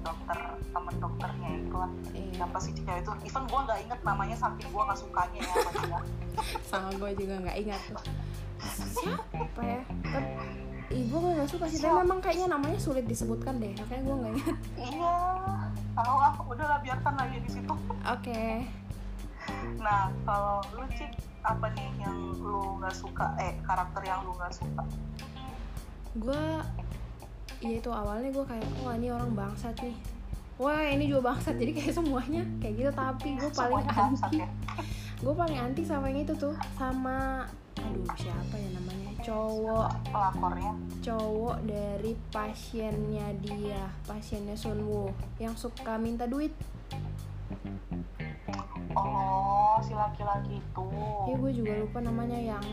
dokter 0.04 0.40
temen 0.72 0.96
dokternya 1.00 1.50
itu 1.60 1.76
kan 1.76 1.92
Iya. 2.16 2.32
Siapa 2.40 2.58
sih 2.60 2.72
cewek 2.76 3.04
itu? 3.04 3.12
Even 3.28 3.44
gue 3.52 3.60
nggak 3.68 3.80
inget 3.84 4.00
namanya 4.08 4.36
saking 4.40 4.70
gue 4.72 4.84
nggak 4.84 5.00
sukanya 5.00 5.40
ya 5.44 5.54
sama 5.60 5.72
dia. 5.84 6.00
Sama 6.72 6.90
gue 6.96 7.12
juga 7.20 7.36
nggak 7.44 7.58
ingat 7.68 7.82
tuh. 7.92 8.04
Siapa 9.04 9.62
ya? 9.62 9.82
Ih 10.94 11.10
gue 11.10 11.20
gak 11.20 11.50
suka 11.50 11.66
sih 11.66 11.82
Tapi 11.82 12.06
memang 12.06 12.20
kayaknya 12.22 12.48
namanya 12.54 12.78
sulit 12.78 13.06
disebutkan 13.10 13.58
deh. 13.58 13.74
Makanya 13.74 14.02
gue 14.06 14.16
gak 14.16 14.34
ingat. 14.38 14.58
Iya 14.78 15.16
tahu 15.94 16.16
ah 16.18 16.36
udahlah 16.50 16.80
biarkan 16.82 17.14
lagi 17.18 17.38
di 17.42 17.50
situ. 17.50 17.74
Oke. 18.10 18.66
Nah 19.78 20.10
kalau 20.26 20.60
lu 20.74 20.86
cik 20.98 21.12
apa 21.46 21.70
nih 21.78 21.90
yang 22.02 22.18
lu 22.42 22.82
nggak 22.82 22.96
suka? 22.96 23.38
Eh 23.38 23.54
karakter 23.62 24.02
yang 24.02 24.26
lu 24.26 24.34
nggak 24.36 24.54
suka? 24.54 24.84
Gue 26.18 26.44
Ya 27.64 27.80
itu 27.80 27.88
awalnya 27.88 28.28
gue 28.28 28.44
kayak 28.44 28.68
Wah 28.84 28.94
ini 29.00 29.08
orang 29.08 29.32
bangsat 29.32 29.76
nih. 29.80 29.96
Wah 30.60 30.84
ini 30.84 31.08
juga 31.08 31.34
bangsat 31.34 31.56
Jadi 31.56 31.72
kayak 31.74 31.94
semuanya 31.96 32.44
Kayak 32.60 32.74
gitu. 32.76 32.92
Tapi 32.92 33.30
gue 33.40 33.52
paling 33.56 33.84
semuanya 33.88 33.94
anti 33.96 34.36
ya? 34.44 34.50
Gue 35.24 35.32
paling 35.32 35.56
anti 35.56 35.82
sama 35.88 36.12
yang 36.12 36.28
itu 36.28 36.36
tuh 36.36 36.52
Sama 36.76 37.48
Aduh 37.80 38.08
siapa 38.20 38.56
ya 38.60 38.70
namanya 38.76 39.03
Cowok 39.24 39.90
pelakornya? 40.06 40.72
cowok 41.00 41.58
dari 41.64 42.12
pasiennya 42.28 43.28
dia 43.40 43.84
pasiennya 44.04 44.52
Sunwoo 44.54 45.08
yang 45.38 45.52
suka 45.54 45.96
minta 45.96 46.24
duit. 46.26 46.52
Oh 48.94 49.80
si 49.80 49.92
laki-laki 49.92 50.60
itu. 50.60 50.86
Ya 51.26 51.34
gue 51.34 51.52
juga 51.54 51.74
lupa 51.78 52.00
namanya 52.00 52.38
yang 52.38 52.66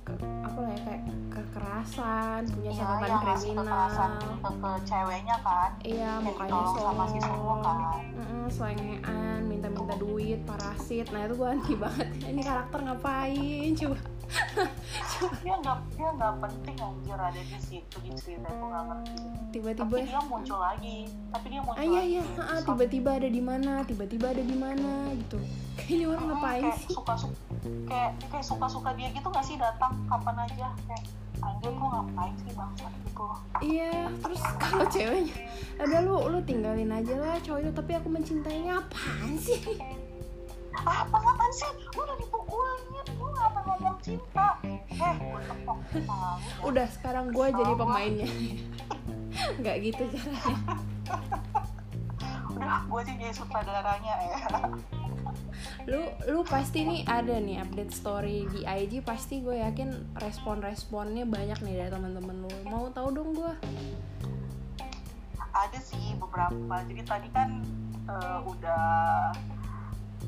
ke- 0.00 0.16
apa 0.40 0.58
lah 0.58 0.70
ya 0.70 0.80
kayak 0.80 1.02
kekerasan 1.28 2.40
punya 2.48 2.70
Iya, 2.70 2.80
catatan 2.80 3.10
kriminal. 3.20 3.60
kekerasan 3.60 4.10
ke, 4.16 4.50
ke 4.56 4.70
ceweknya 4.84 5.36
kan? 5.40 5.70
Iya 5.82 6.10
mukanya 6.18 6.62
sama 6.72 7.04
si 7.06 7.18
kan? 7.20 7.78
Selengean 8.48 9.02
minta-minta 9.44 9.94
duit 9.96 10.38
parasit. 10.42 11.06
Nah 11.08 11.22
itu 11.22 11.34
gue 11.36 11.48
anti 11.48 11.74
banget. 11.82 12.08
Ini 12.24 12.40
karakter 12.40 12.78
ngapain 12.80 13.70
coba 13.76 13.98
dia 15.40 15.54
nggak 15.54 15.78
dia 15.92 16.08
nggak 16.10 16.32
penting 16.38 16.76
anjir 16.78 17.18
ada 17.18 17.40
di 17.40 17.58
situ 17.58 17.96
di 18.00 18.10
cerita 18.14 18.48
itu 18.48 18.64
nggak 18.64 18.84
ngerti. 18.86 19.12
Tiba-tiba 19.50 19.84
tapi 19.84 20.06
dia 20.06 20.20
muncul 20.22 20.58
lagi 20.58 20.96
tapi 21.28 21.46
dia 21.48 21.60
muncul 21.60 21.76
ah 21.76 21.84
iya 21.84 22.00
lagi. 22.00 22.10
iya 22.10 22.22
ah, 22.36 22.48
ah, 22.48 22.60
tiba-tiba 22.62 23.10
ada 23.12 23.28
di 23.28 23.42
mana 23.42 23.72
tiba-tiba 23.82 24.26
ada 24.30 24.42
di 24.42 24.56
mana 24.56 24.90
gitu. 25.16 25.38
Kayaknya 25.76 26.06
orang 26.06 26.20
Hmm, 26.20 26.30
ngapain 26.32 26.62
kayak 26.62 26.78
sih? 26.78 26.88
suka 26.90 27.14
suka 27.16 27.36
kayak 27.84 28.10
kayak 28.26 28.46
suka 28.46 28.66
suka 28.66 28.90
dia 28.94 29.08
gitu 29.10 29.26
nggak 29.26 29.44
sih 29.44 29.56
datang 29.56 29.92
kapan 30.06 30.36
aja 30.40 30.68
kayak 30.84 31.04
anjir 31.40 31.70
lu 31.70 31.86
ngapain 31.86 32.34
sih 32.36 32.52
bangsa 32.52 32.86
gitu. 33.00 33.26
Iya, 33.60 33.92
terus 34.18 34.40
kalau 34.62 34.86
ceweknya 34.86 35.36
ada 35.76 35.96
lu 36.00 36.16
lu 36.26 36.38
tinggalin 36.40 36.88
aja 36.88 37.14
lah 37.14 37.36
cowok 37.38 37.60
itu 37.60 37.70
tapi 37.74 37.92
aku 37.94 38.08
mencintainya 38.08 38.78
apaan 38.78 39.32
sih? 39.36 39.60
ah 40.72 41.04
apaan 41.04 41.50
sih? 41.50 41.68
Lu 41.92 42.00
udah 42.00 42.16
dipukulin 42.16 42.79
cinta 44.00 44.58
eh 44.64 44.80
gue 45.16 45.40
tepok 45.46 45.78
kepala 45.92 46.28
lu. 46.36 46.72
Udah 46.72 46.86
sekarang 46.90 47.32
gue 47.32 47.46
jadi 47.52 47.72
pemainnya. 47.76 48.28
Nggak 49.60 49.76
gitu 49.84 50.02
caranya. 50.10 50.54
udah 52.50 52.78
gue 52.86 53.00
aja 53.00 53.12
jadi 53.16 53.34
sutradaranya 53.34 54.14
ya 54.20 54.38
lu 55.88 56.02
lu 56.28 56.40
pasti 56.44 56.84
nih 56.84 57.02
ada 57.08 57.40
nih 57.40 57.62
update 57.62 57.94
story 57.94 58.44
di 58.50 58.66
IG 58.66 59.00
pasti 59.00 59.40
gue 59.40 59.58
yakin 59.64 60.18
respon-responnya 60.18 61.24
banyak 61.24 61.58
nih 61.64 61.74
dari 61.80 61.90
teman-teman 61.90 62.36
lu 62.44 62.50
mau 62.68 62.92
tahu 62.92 63.08
dong 63.14 63.32
gue 63.32 63.52
ada 65.50 65.78
sih 65.82 66.14
beberapa 66.20 66.74
jadi 66.86 67.02
tadi 67.02 67.28
kan 67.32 67.64
eh, 68.06 68.38
udah 68.44 68.84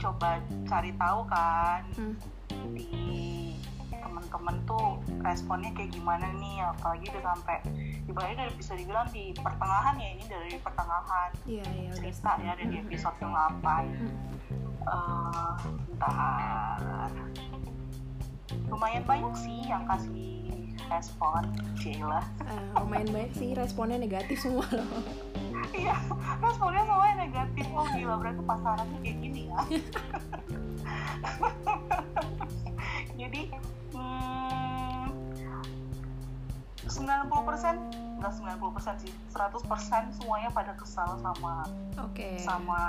coba 0.01 0.41
cari 0.67 0.93
tahu 0.99 1.21
kan 1.31 1.83
hmm. 1.95 2.15
di 2.75 2.91
temen-temen 4.33 4.57
tuh 4.65 4.97
responnya 5.21 5.71
kayak 5.77 5.93
gimana 5.93 6.33
nih 6.41 6.65
apalagi 6.65 7.05
udah 7.13 7.23
sampai 7.31 7.57
ibaratnya 8.09 8.49
udah 8.49 8.57
bisa 8.57 8.73
dibilang 8.75 9.07
di 9.13 9.37
pertengahan 9.37 9.95
ya 10.01 10.09
ini 10.17 10.25
dari 10.25 10.57
pertengahan 10.59 11.31
iya 11.45 11.67
iya 11.77 11.91
udah 11.93 12.11
cerita 12.11 12.33
ya 12.41 12.53
dari 12.57 12.75
episode 12.81 13.17
ke 13.21 13.27
8 13.29 14.33
Hmm. 14.83 14.83
Eh, 14.83 15.55
bentar. 15.95 17.07
Lumayan 18.67 19.07
banyak 19.07 19.31
sih 19.39 19.63
yang 19.71 19.87
kasih 19.87 20.51
respon 20.91 21.55
Cila. 21.79 22.19
Eh, 22.51 22.83
lumayan 22.83 23.07
banyak 23.15 23.31
sih 23.39 23.55
responnya 23.55 23.95
negatif 23.95 24.43
semua 24.43 24.67
loh. 24.75 25.07
Iya 25.73 25.95
responnya 26.43 26.83
semuanya 26.85 27.17
negatif. 27.31 27.65
Oh 27.73 27.87
gila 27.95 28.19
berarti 28.19 28.43
pasarannya 28.43 28.99
kayak 29.01 29.19
gini 29.23 29.43
ya 29.49 29.61
90 37.53 37.61
persen 37.61 37.77
nggak 38.23 38.33
90 38.33 38.77
persen 38.77 38.95
sih. 39.03 39.13
100 39.35 39.67
persen 39.69 40.03
semuanya 40.17 40.49
pada 40.55 40.73
kesal 40.79 41.19
sama 41.21 41.67
oke. 42.01 42.39
sama 42.41 42.81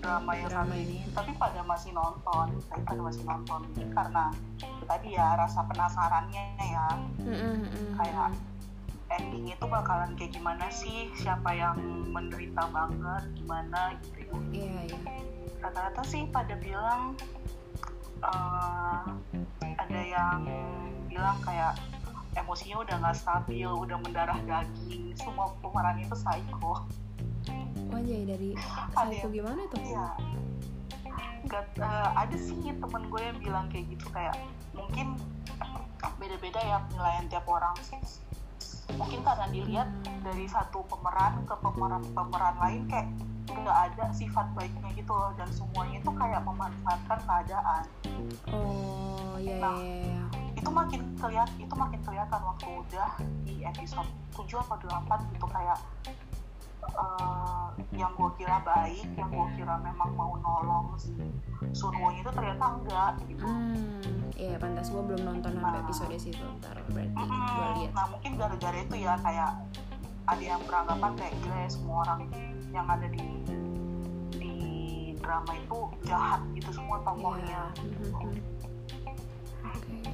drama 0.00 0.32
yang 0.38 0.48
Drama 0.48 0.72
satu 0.72 0.80
ini. 0.80 1.02
ini 1.02 1.12
tapi 1.12 1.30
pada 1.36 1.60
masih 1.66 1.90
nonton 1.92 2.46
tapi 2.72 2.82
pada 2.88 3.00
masih 3.04 3.22
nonton. 3.28 3.60
Ini 3.76 3.92
karena 3.92 4.24
tadi 4.88 5.08
ya 5.12 5.36
rasa 5.36 5.60
penasarannya 5.68 6.44
ya. 6.62 6.88
Mm, 7.20 7.36
mm, 7.36 7.56
mm, 7.68 7.90
Kayak 8.00 8.28
ending 9.12 9.44
itu 9.52 9.64
bakalan 9.68 10.16
kayak 10.16 10.32
gimana 10.32 10.66
sih? 10.72 11.12
Siapa 11.20 11.52
yang 11.52 11.76
menderita 12.08 12.64
banget? 12.72 13.22
Gimana 13.36 13.98
gitu. 14.00 14.40
Iya 14.56 14.88
iya. 14.88 15.00
Rata-rata 15.60 16.00
sih 16.06 16.24
pada 16.32 16.56
bilang 16.56 17.18
eh, 18.24 19.02
ada 19.76 20.00
yang 20.00 20.48
bilang 21.10 21.36
kayak 21.44 21.76
emosinya 22.34 22.76
udah 22.80 22.96
nggak 22.98 23.16
stabil 23.16 23.68
udah 23.68 23.96
mendarah 23.98 24.38
daging 24.42 25.12
semua 25.14 25.52
pemeran 25.58 25.96
itu 25.98 26.14
psycho 26.14 26.84
Wajah 27.88 28.20
dari 28.24 28.56
Ada 28.56 28.88
psycho 28.88 29.12
yang- 29.22 29.34
gimana 29.34 29.60
tuh 29.68 29.80
Iya. 29.82 30.06
Nggak, 31.42 31.64
eh, 31.76 32.08
ada 32.16 32.36
sih 32.38 32.56
temen 32.56 33.02
gue 33.04 33.20
yang 33.20 33.38
bilang 33.38 33.66
kayak 33.68 33.84
gitu 33.90 34.06
kayak 34.08 34.32
mungkin 34.72 35.18
beda-beda 36.14 36.56
ya 36.58 36.78
penilaian 36.82 37.26
tiap 37.26 37.44
orang 37.44 37.74
sih. 37.78 37.98
Mungkin 38.92 39.20
karena 39.20 39.46
dilihat 39.48 39.88
dari 40.22 40.46
satu 40.46 40.86
pemeran 40.86 41.42
ke 41.42 41.54
pemeran 41.58 42.02
pemeran 42.10 42.54
lain 42.56 42.82
kayak 42.86 43.08
nggak 43.44 43.78
ada 43.90 44.04
sifat 44.10 44.46
baiknya 44.52 44.88
gitu 44.94 45.10
loh 45.10 45.34
dan 45.34 45.50
semuanya 45.50 45.98
itu 45.98 46.10
kayak 46.10 46.40
memanfaatkan 46.40 47.18
keadaan. 47.20 47.82
oh 48.48 49.34
iya 49.36 49.58
Nah. 49.58 49.76
iya 49.76 49.94
iya 50.08 50.21
Itu 50.62 50.70
makin 50.70 51.00
kelihatan 51.18 51.58
itu 51.58 51.74
makin 51.74 52.00
kelihatan 52.06 52.40
waktu 52.40 52.66
udah 52.70 53.10
di 53.42 53.66
episode 53.66 54.06
7 54.30 54.62
atau 54.62 54.76
8 54.78 55.34
gitu 55.34 55.46
kayak 55.50 55.78
eh, 56.82 57.66
yang 57.94 58.14
gue 58.14 58.30
kira 58.38 58.62
baik, 58.62 59.06
yang 59.18 59.26
gue 59.26 59.46
kira 59.54 59.74
memang 59.82 60.10
mau 60.14 60.38
nolong 60.38 60.94
si 60.96 61.10
Sunwo 61.72 62.12
itu 62.12 62.28
ternyata 62.30 62.78
enggak 62.78 63.12
gitu. 63.26 63.42
Hmm, 63.42 64.28
iya 64.34 64.54
pantas 64.58 64.86
gue 64.86 65.02
belum 65.02 65.22
nonton 65.24 65.50
sampai 65.56 65.72
Nah. 65.72 65.82
episode 65.82 66.14
situ 66.14 66.44
ntar 66.60 66.76
berarti 66.90 67.14
gue 67.16 67.32
Mm-mm. 67.32 67.74
lihat 67.80 67.92
Nah 67.96 68.06
mungkin 68.10 68.32
gara-gara 68.36 68.78
itu 68.78 68.96
ya 68.98 69.14
kayak 69.18 69.50
ada 70.22 70.42
yang 70.42 70.62
beranggapan 70.62 71.12
kayak 71.16 71.32
gila 71.40 71.56
ya 71.58 71.70
semua 71.70 71.96
orang 72.06 72.20
yang 72.70 72.86
ada 72.86 73.06
di 73.08 73.24
di 74.36 74.54
drama 75.18 75.52
itu 75.54 75.78
jahat 76.04 76.40
gitu 76.54 76.70
semua 76.70 76.98
tokohnya. 77.02 77.62
Iya. 77.72 77.82
Mhm, 77.82 78.06
mhm. 78.10 78.34
Oke. 79.62 80.11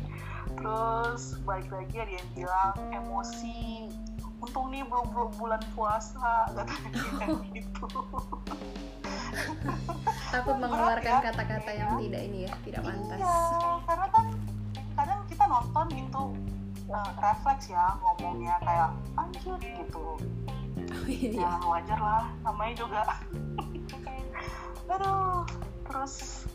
Terus 0.58 1.22
balik 1.46 1.70
lagi 1.70 1.96
ada 2.02 2.12
yang 2.12 2.28
bilang 2.34 2.74
emosi. 2.90 3.88
Untung 4.38 4.70
nih 4.70 4.86
belum 4.86 5.06
belum 5.10 5.30
bulan 5.34 5.62
puasa 5.74 6.46
katanya 6.54 7.26
gitu. 7.58 7.86
takut 10.30 10.56
mengeluarkan 10.62 11.14
ya. 11.18 11.24
kata-kata 11.30 11.70
yang 11.74 11.98
tidak 11.98 12.22
ini 12.22 12.38
ya 12.46 12.52
tidak 12.62 12.82
pantas 12.86 13.18
Iya, 13.18 13.38
karena 13.82 14.06
kan 14.14 14.26
kadang 14.94 15.20
kita 15.26 15.44
nonton 15.50 15.86
gitu 15.90 16.22
eh, 16.86 17.10
refleks 17.18 17.66
ya 17.70 17.86
ngomongnya 17.98 18.54
kayak 18.62 18.90
anjir 19.18 19.54
gitu. 19.58 20.06
oh, 20.14 21.06
iya, 21.10 21.28
iya. 21.34 21.42
Ya 21.42 21.50
wajar 21.66 21.98
lah, 21.98 22.24
namanya 22.46 22.74
juga. 22.78 23.02
Aduh, 24.94 25.44
terus 25.82 26.46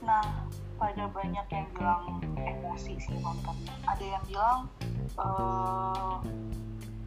nah 0.00 0.24
pada 0.78 1.04
banyak 1.10 1.46
yang 1.50 1.66
bilang 1.74 2.22
emosi 2.38 2.94
sih 3.02 3.16
nontonnya. 3.18 3.74
Ada 3.84 4.04
yang 4.06 4.22
bilang 4.30 4.58
eh 5.18 6.14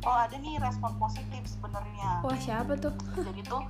oh 0.01 0.17
ada 0.17 0.35
nih 0.41 0.57
respon 0.57 0.91
positif 0.97 1.41
sebenarnya 1.45 2.25
wah 2.25 2.37
siapa 2.37 2.73
tuh 2.77 2.93
jadi 3.21 3.41
tuh 3.45 3.63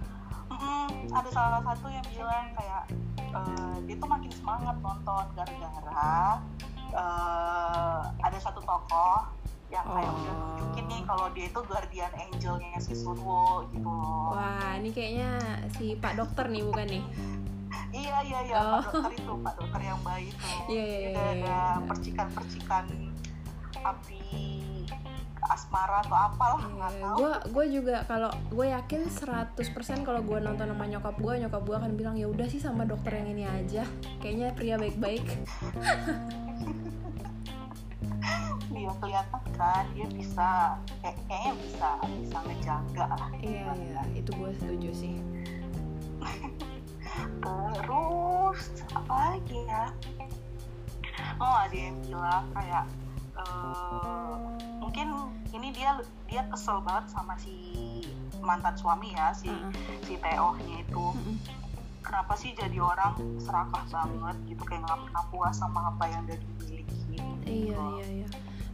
mm, 0.47 1.11
ada 1.11 1.29
salah 1.31 1.61
satu 1.63 1.91
yang 1.91 2.05
bilang 2.07 2.55
kayak 2.55 2.83
eh, 3.19 3.75
dia 3.83 3.95
tuh 3.99 4.09
makin 4.09 4.31
semangat 4.31 4.75
nonton 4.79 5.25
gara-gara 5.35 6.39
eh, 6.95 8.01
ada 8.23 8.37
satu 8.39 8.63
tokoh 8.63 9.27
yang 9.71 9.87
kayak 9.87 10.11
Oh. 10.11 10.19
udah 10.19 10.35
nunjukin 10.35 10.85
nih 10.91 11.01
kalau 11.07 11.27
dia 11.31 11.45
itu 11.47 11.59
guardian 11.63 12.11
angelnya 12.11 12.75
si 12.83 12.91
Sunwo 12.91 13.67
gitu 13.71 13.87
loh 13.87 14.35
wah 14.35 14.75
ini 14.75 14.91
kayaknya 14.91 15.31
si 15.79 15.95
pak 15.95 16.19
dokter 16.19 16.47
nih 16.51 16.63
bukan 16.63 16.87
nih 16.91 17.03
iya 17.91 18.17
iya 18.23 18.39
iya. 18.47 18.55
Oh. 18.59 18.79
pak 18.79 18.91
dokter 18.91 19.11
itu 19.15 19.33
pak 19.43 19.53
dokter 19.59 19.81
yang 19.83 20.01
baik 20.03 20.31
itu. 20.31 20.45
Iya, 20.71 20.83
iya, 20.83 20.97
Jadi 20.97 21.11
iya, 21.11 21.21
ada 21.21 21.35
iya. 21.35 21.61
percikan-percikan 21.87 22.85
api 23.81 24.21
asmara 25.51 26.05
atau 26.05 26.15
apalah 26.15 26.63
nggak 26.63 26.93
tahu. 27.01 27.17
gue 27.17 27.33
gue 27.51 27.65
juga 27.81 27.97
kalau 28.07 28.31
gue 28.53 28.71
yakin 28.71 29.09
100% 29.09 30.07
kalau 30.07 30.21
gue 30.23 30.37
nonton 30.39 30.69
sama 30.69 30.85
nyokap 30.87 31.15
gue 31.17 31.33
nyokap 31.43 31.61
gue 31.67 31.75
akan 31.75 31.91
bilang 31.97 32.15
ya 32.15 32.29
udah 32.31 32.47
sih 32.47 32.61
sama 32.61 32.87
dokter 32.87 33.19
yang 33.19 33.27
ini 33.35 33.43
aja. 33.43 33.83
Kayaknya 34.23 34.47
pria 34.55 34.75
baik-baik. 34.79 35.25
Dia 38.71 38.91
kelihatan 39.01 39.43
kan 39.59 39.85
dia 39.91 40.07
bisa 40.13 40.79
kayak 41.03 41.17
kayaknya 41.27 41.53
bisa 41.59 41.89
bisa 42.21 42.37
ngejaga 42.47 43.05
lah. 43.11 43.31
Iya 43.43 43.67
iya. 43.75 44.01
Itu 44.15 44.31
gue 44.37 44.51
setuju 44.55 44.89
sih 44.95 45.15
terus 47.41 48.59
apa 48.95 49.13
lagi 49.35 49.59
ya? 49.67 49.85
Oh 51.41 51.55
ada 51.65 51.75
yang 51.75 51.97
bilang 52.05 52.45
kayak 52.55 52.85
eh, 53.37 54.35
mungkin 54.79 55.07
ini 55.51 55.69
dia 55.75 55.99
dia 56.27 56.43
kesel 56.51 56.79
banget 56.83 57.11
sama 57.11 57.35
si 57.39 57.55
mantan 58.41 58.73
suami 58.79 59.13
ya 59.13 59.35
si 59.35 59.51
Heeh. 59.51 59.71
si 60.07 60.13
Teohnya 60.17 60.83
itu. 60.83 61.05
Kenapa 62.01 62.33
sih 62.33 62.51
jadi 62.57 62.81
orang 62.81 63.13
serakah 63.37 63.85
banget 63.87 64.57
gitu 64.57 64.63
kayak 64.65 64.83
nggak 64.83 64.99
pernah 65.05 65.23
puas 65.29 65.55
sama 65.55 65.93
apa 65.93 66.09
yang 66.09 66.25
udah 66.25 66.37
dimiliki 66.41 66.81
iya 67.45 67.77
iya 67.77 68.07
iya. 68.23 68.27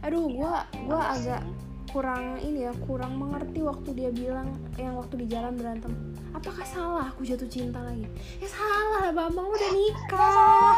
Aduh 0.06 0.30
gue 0.30 0.52
gue 0.86 1.00
agak 1.00 1.42
kurang 1.88 2.38
ini 2.44 2.68
ya 2.68 2.72
kurang 2.84 3.16
mengerti 3.16 3.64
waktu 3.64 3.90
dia 3.96 4.10
bilang 4.12 4.52
yang 4.76 4.94
waktu 4.94 5.24
di 5.24 5.26
jalan 5.32 5.56
berantem 5.56 5.92
apakah 6.38 6.62
salah 6.62 7.06
aku 7.10 7.26
jatuh 7.26 7.50
cinta 7.50 7.82
lagi? 7.82 8.06
Ya 8.38 8.46
salah 8.46 9.10
lah 9.10 9.10
bambang 9.10 9.50
lu 9.50 9.54
udah 9.58 9.72
nikah. 9.74 10.74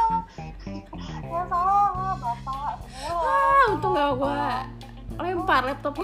Ya 1.21 1.43
salah 1.45 2.17
bapak 2.17 2.73
gua. 2.97 3.21
ah 3.21 3.65
untung 3.77 3.93
gak 3.93 4.11
gue 4.17 4.45
lempar 5.21 5.63
laptop 5.69 6.01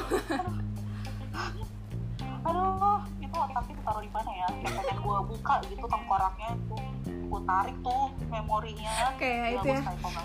aduh 2.47 3.01
itu 3.19 3.35
otaknya 3.35 3.75
ditaruh 3.75 4.03
di 4.05 4.11
mana 4.13 4.31
ya? 4.31 4.49
Kayak 4.61 4.73
pengen 4.77 4.99
gua 5.03 5.19
buka 5.25 5.55
gitu 5.67 5.87
tengkoraknya 5.89 6.49
tuh 6.69 6.83
gua 7.27 7.41
tarik 7.43 7.77
tuh 7.81 8.05
memorinya. 8.29 8.95
Kayak 9.19 9.41
Gila, 9.41 9.57
itu 9.57 9.69
ya 9.73 9.81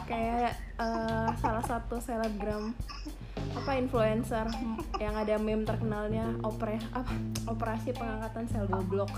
kayak 0.05 0.51
eh, 0.75 1.27
salah 1.39 1.63
satu 1.65 1.95
selebgram 2.03 2.75
apa 3.51 3.71
influencer 3.77 4.47
yang 5.03 5.15
ada 5.17 5.35
meme 5.35 5.67
terkenalnya 5.67 6.35
opera 6.41 6.79
apa 6.95 7.13
operasi 7.47 7.91
pengangkatan 7.91 8.45
sel 8.47 8.65
goblok. 8.67 9.11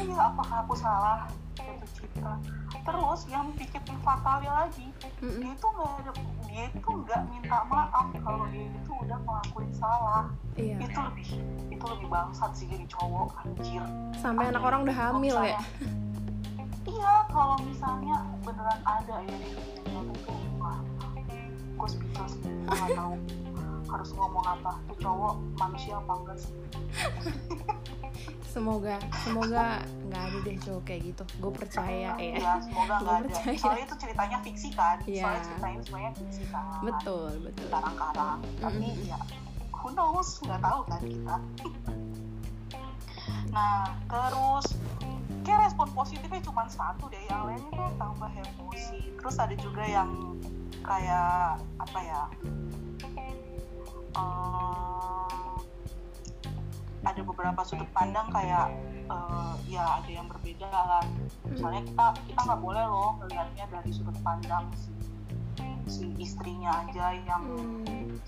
Iya, 0.00 0.16
apakah 0.16 0.56
aku 0.64 0.74
salah? 0.76 1.28
Jatuh 1.60 1.90
cinta 1.92 2.34
terus 2.80 3.20
yang 3.28 3.52
bikin 3.54 3.82
fatalnya 4.00 4.64
lagi 4.64 4.88
Mm-mm. 5.20 5.36
dia 5.44 5.52
itu 5.52 5.66
nggak 5.68 5.92
ada 6.00 6.10
dia 6.48 6.64
itu 6.72 6.90
nggak 6.90 7.20
minta 7.28 7.58
maaf 7.68 8.08
kalau 8.24 8.44
dia 8.48 8.66
itu 8.66 8.92
udah 9.04 9.18
ngelakuin 9.20 9.70
salah. 9.76 10.24
Iya. 10.56 10.76
Itu 10.80 10.98
lebih 10.98 11.28
itu 11.70 11.84
lebih 11.84 12.08
bangsat 12.08 12.50
sih 12.56 12.66
jadi 12.66 12.86
cowok 12.88 13.30
anjir. 13.44 13.84
Sampai 14.18 14.48
anak 14.48 14.62
orang 14.64 14.88
udah 14.88 14.96
hamil 14.96 15.36
ya 15.44 15.60
iya 16.88 17.14
kalau 17.28 17.56
misalnya 17.64 18.24
beneran 18.44 18.80
ada 18.84 19.16
ya 19.24 19.36
itu 19.36 20.32
wah 20.56 20.80
gue 21.76 21.88
speechless 21.88 22.36
gue 22.40 22.52
nggak 22.68 22.96
tahu 22.96 23.14
harus 23.90 24.10
ngomong 24.14 24.44
apa. 24.46 24.72
Tuh 24.86 24.96
cowok 25.02 25.34
manusia 25.58 25.98
apa 25.98 26.12
enggak 26.22 26.38
sih? 26.38 26.54
Semoga 28.50 28.98
semoga 29.22 29.82
nggak 30.10 30.22
ada 30.26 30.38
deh 30.42 30.56
cowok 30.62 30.82
kayak 30.86 31.00
gitu. 31.10 31.22
Gue 31.38 31.52
percaya 31.54 32.10
ya 32.18 32.34
ya. 32.38 32.54
semoga 32.62 32.94
nggak 33.02 33.14
ada. 33.14 33.28
percaya. 33.30 33.58
soalnya 33.58 33.84
itu 33.86 33.96
ceritanya 33.98 34.38
fiksi 34.42 34.68
kan? 34.74 34.96
Iya. 35.06 35.22
soalnya 35.22 35.42
ceritanya 35.46 35.78
semuanya 35.86 36.10
fiksi 36.18 36.42
kan? 36.50 36.80
Betul 36.82 37.30
betul. 37.42 37.66
Karang-karang 37.70 38.38
tapi 38.58 38.86
Mm-mm. 38.94 39.10
ya 39.10 39.18
who 39.74 39.88
knows? 39.94 40.28
Nggak 40.42 40.60
tahu 40.62 40.80
kan 40.86 41.00
kita. 41.02 41.36
Nah 43.50 43.90
terus 44.06 44.66
kayak 45.44 45.60
respon 45.70 45.88
positifnya 45.96 46.40
cuma 46.44 46.68
satu 46.68 47.08
deh 47.08 47.22
yang 47.28 47.48
lainnya 47.48 47.70
tuh 47.72 47.90
tambah 47.96 48.30
emosi. 48.30 49.00
Terus 49.16 49.36
ada 49.40 49.54
juga 49.56 49.84
yang 49.84 50.10
kayak 50.80 51.60
apa 51.76 51.98
ya 52.00 52.22
eh, 54.16 55.54
ada 57.00 57.20
beberapa 57.24 57.60
sudut 57.64 57.88
pandang 57.96 58.28
kayak 58.32 58.68
eh, 59.08 59.54
ya 59.68 60.00
ada 60.00 60.10
yang 60.10 60.26
berbeda 60.28 60.68
lah. 60.68 61.04
Misalnya 61.48 61.82
kita 61.88 62.06
kita 62.28 62.40
nggak 62.44 62.60
boleh 62.60 62.84
loh 62.84 63.16
melihatnya 63.24 63.64
dari 63.68 63.90
sudut 63.92 64.16
pandang 64.20 64.68
si 64.76 64.92
si 65.90 66.06
istrinya 66.22 66.86
aja 66.86 67.16
yang 67.26 67.44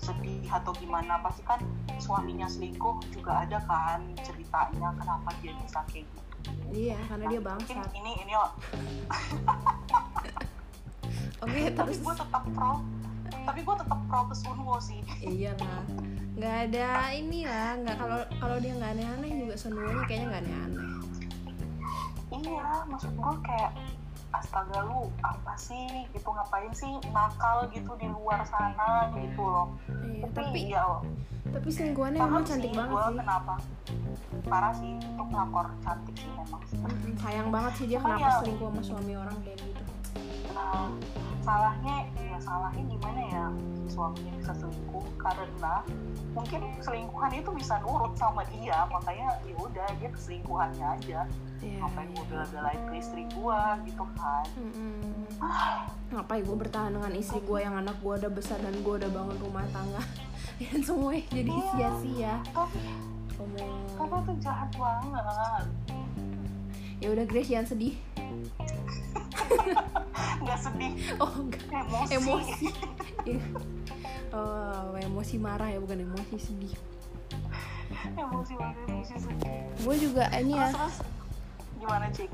sedih 0.01 0.43
atau 0.49 0.73
gimana. 0.75 1.21
Pasti 1.21 1.45
kan 1.45 1.61
suaminya 2.01 2.49
selingkuh 2.49 2.99
juga 3.13 3.45
ada 3.45 3.61
kan 3.63 4.03
ceritanya 4.25 4.91
kenapa 4.97 5.29
dia 5.39 5.53
bisa 5.61 5.79
kayak 5.87 6.09
gitu 6.09 6.32
iya 6.73 6.97
karena 7.05 7.25
dia 7.29 7.39
Nah, 7.39 7.53
mungkin 7.55 7.77
bangsat. 7.77 7.93
ini 7.93 8.11
ini 8.23 8.33
oke 11.43 11.59
tapi 11.59 11.59
terus 11.75 11.99
gue 12.01 12.13
tetap 12.15 12.43
pro. 12.55 12.73
Tapi 13.43 13.59
gue 13.59 13.75
tetap 13.75 13.99
pro 14.07 14.21
ke 14.31 14.35
Sunwo 14.39 14.75
sih. 14.79 15.01
Iya 15.19 15.51
lah. 15.59 15.83
Nggak 16.33 16.55
ada 16.71 16.89
ini 17.13 17.43
lah 17.45 17.75
nggak 17.83 17.95
kalau 17.99 18.19
kalau 18.39 18.57
dia 18.63 18.73
nggak 18.73 18.91
aneh-aneh 18.97 19.31
juga 19.43 19.55
semuanya 19.59 20.03
kayaknya 20.07 20.25
nggak 20.31 20.41
aneh-aneh. 20.47 20.87
Iya 22.33 22.67
maksud 22.89 23.13
gue 23.13 23.35
kayak 23.45 23.71
astaga 24.33 24.79
lu 24.89 25.11
apa 25.21 25.53
sih? 25.59 26.07
Gitu 26.09 26.25
ngapain 26.25 26.71
sih 26.73 26.89
nakal 27.13 27.67
gitu 27.69 27.91
di 27.99 28.07
luar 28.09 28.41
sana? 28.47 29.11
Gitu 29.13 29.43
loh. 29.43 29.75
Iya 30.01 30.25
tapi 30.31 30.71
ya 30.71 30.83
tapi 31.53 31.69
selingkuhannya 31.69 32.19
emang 32.19 32.43
cantik 32.43 32.67
sih 32.67 32.75
banget 32.75 32.97
sih. 32.97 33.15
kenapa? 33.15 33.53
Parah 34.43 34.73
sih 34.73 34.91
itu 34.91 35.23
pelakor 35.23 35.67
cantik 35.79 36.15
sih 36.17 36.29
memang. 36.29 36.61
Sayang 37.15 37.47
banget 37.47 37.73
sih 37.77 37.85
dia 37.87 37.99
Cuman 37.99 38.09
kenapa 38.11 38.25
ya- 38.27 38.39
selingkuh 38.41 38.67
sama 38.67 38.81
suami 38.81 39.13
orang 39.13 39.37
kayak 39.39 39.57
gitu. 39.61 39.83
Nah, 40.51 40.85
salahnya 41.43 42.07
ya 42.15 42.39
salahnya 42.39 42.83
gimana 42.87 43.21
ya 43.27 43.45
si 43.83 43.87
suaminya 43.91 44.33
bisa 44.39 44.53
selingkuh? 44.55 45.05
Karena 45.19 45.83
mungkin 46.31 46.61
selingkuhan 46.79 47.31
itu 47.35 47.51
bisa 47.51 47.75
nurut 47.83 48.15
sama 48.15 48.47
dia 48.47 48.87
makanya 48.87 49.35
ya 49.43 49.55
udah 49.59 49.87
dia 49.99 50.09
keselingkuhannya 50.09 50.85
aja. 50.99 51.21
Iya, 51.63 51.79
ngapain 51.79 52.07
iya. 52.11 52.15
gue 52.15 52.25
bela-belain 52.27 52.81
ke 52.91 52.93
istri 52.99 53.23
gua 53.35 53.79
gitu 53.87 54.03
kan. 54.19 54.45
Mm-mm. 54.59 54.99
ngapain 56.11 56.43
gue 56.43 56.57
bertahan 56.59 56.91
dengan 56.91 57.13
istri 57.15 57.39
gue 57.43 57.59
yang 57.59 57.75
anak 57.79 57.95
gue 58.03 58.13
udah 58.19 58.31
besar 58.31 58.59
dan 58.59 58.75
gue 58.83 58.93
udah 58.99 59.11
bangun 59.11 59.37
rumah 59.43 59.63
tangga? 59.71 60.03
Dan 60.59 60.79
semuanya 60.87 61.23
jadi 61.31 61.51
Iya. 61.51 61.67
sia-sia. 61.71 62.33
tapi 62.51 62.79
papa 63.99 64.17
tuh 64.23 64.35
jahat 64.39 64.71
banget. 64.79 65.67
Ya 67.03 67.07
udah 67.11 67.25
Grace 67.27 67.51
jangan 67.51 67.67
sedih 67.67 67.95
nggak 70.13 70.59
sedih. 70.59 70.93
Oh 71.17 71.33
enggak 71.33 71.65
emosi, 71.71 72.11
emosi. 72.17 72.67
Iya. 73.23 73.43
oh 74.33 74.93
emosi 74.97 75.35
marah 75.39 75.69
ya 75.69 75.79
bukan 75.79 76.03
emosi 76.05 76.35
sedih. 76.37 76.73
Emosi 78.17 78.53
banget 78.57 78.77
emosi 78.89 79.13
sedih. 79.17 79.51
Gue 79.81 79.95
juga 79.97 80.29
ini 80.37 80.53
ya. 80.57 80.69
Terus 80.69 80.75
terus 80.75 80.97
gimana 81.83 82.07
cik 82.15 82.31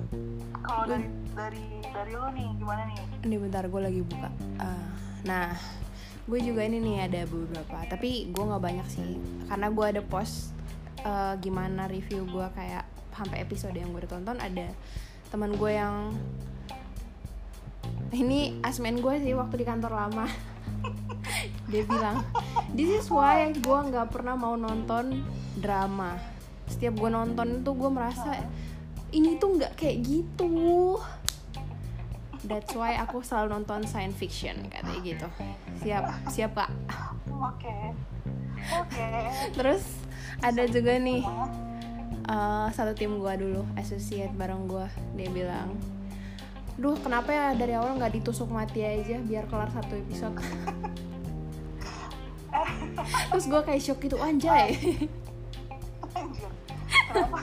kalau 0.61 0.85
dari 0.85 1.07
dari 1.33 1.65
dari 1.89 2.13
lo 2.13 2.29
nih 2.29 2.47
gimana 2.59 2.81
nih? 2.85 2.97
Ini 3.25 3.35
bentar 3.41 3.63
gue 3.65 3.81
lagi 3.81 4.01
buka. 4.05 4.29
Ah, 4.61 4.89
nah 5.25 5.47
gue 6.29 6.39
juga 6.45 6.61
ini 6.61 6.77
nih 6.77 6.97
ada 7.09 7.21
beberapa. 7.25 7.77
Tapi 7.89 8.29
gue 8.29 8.43
nggak 8.43 8.63
banyak 8.63 8.87
sih 8.91 9.17
karena 9.49 9.67
gue 9.73 9.85
ada 9.85 10.01
post 10.05 10.53
eh, 11.01 11.33
gimana 11.41 11.89
review 11.89 12.27
gue 12.29 12.47
kayak 12.53 12.85
sampai 13.19 13.43
episode 13.43 13.75
yang 13.75 13.91
gue 13.91 14.05
udah 14.05 14.11
tonton 14.15 14.37
ada 14.39 14.71
teman 15.29 15.51
gue 15.59 15.71
yang 15.75 16.15
ini 18.13 18.57
asmen 18.65 18.99
gue 18.99 19.15
sih 19.21 19.33
waktu 19.37 19.61
di 19.61 19.65
kantor 19.65 19.91
lama. 19.93 20.25
Dia 21.71 21.83
bilang 21.85 22.25
this 22.73 22.89
is 22.89 23.07
why 23.13 23.53
gue 23.53 23.79
nggak 23.93 24.09
pernah 24.09 24.33
mau 24.33 24.57
nonton 24.57 25.21
drama. 25.57 26.17
Setiap 26.69 26.97
gue 26.97 27.09
nonton 27.09 27.61
itu 27.61 27.71
gue 27.73 27.89
merasa 27.89 28.37
ini 29.09 29.37
tuh 29.41 29.57
nggak 29.57 29.73
kayak 29.77 29.97
gitu. 30.05 30.97
That's 32.45 32.71
why 32.71 32.95
aku 32.95 33.19
selalu 33.19 33.61
nonton 33.61 33.83
science 33.83 34.15
fiction 34.15 34.69
katanya 34.71 34.99
gitu. 35.03 35.27
Siap, 35.83 36.03
siap 36.31 36.51
kak. 36.55 36.71
oke. 37.27 37.77
Oke. 38.79 39.09
Terus 39.55 39.83
ada 40.39 40.63
juga 40.69 40.95
nih 40.95 41.23
eh, 42.29 42.67
satu 42.71 42.93
tim 42.95 43.19
gua 43.19 43.35
dulu, 43.35 43.67
associate 43.75 44.31
bareng 44.37 44.69
gua. 44.71 44.87
Dia 45.19 45.27
bilang, 45.33 45.75
duh 46.77 46.95
kenapa 46.99 47.29
ya 47.33 47.45
dari 47.57 47.73
awal 47.73 47.97
nggak 47.97 48.19
ditusuk 48.21 48.51
mati 48.51 48.85
aja 48.85 49.17
biar 49.23 49.47
kelar 49.47 49.71
satu 49.71 49.95
episode. 49.97 50.35
Terus 53.31 53.45
gua 53.47 53.61
kayak 53.63 53.81
shock 53.81 53.99
gitu 54.03 54.19
anjay. 54.19 54.75
Anjir. 56.13 56.51
Kenapa? 57.09 57.39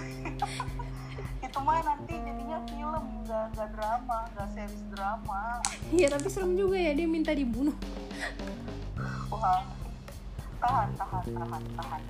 itu 1.47 1.59
mah 1.65 1.81
nanti 1.81 2.15
jadinya 2.21 2.59
film 2.69 3.05
nggak 3.25 3.45
nggak 3.57 3.69
drama 3.73 4.19
nggak 4.37 4.49
series 4.53 4.85
drama 4.93 5.41
Iya 5.89 6.07
tapi 6.13 6.29
serem 6.29 6.53
juga 6.53 6.77
ya 6.77 6.93
dia 6.93 7.09
minta 7.09 7.33
dibunuh. 7.33 7.73
wah 9.33 9.65
tahan 10.61 10.89
tahan 11.01 11.25
tahan 11.33 11.63
tahan 11.81 12.03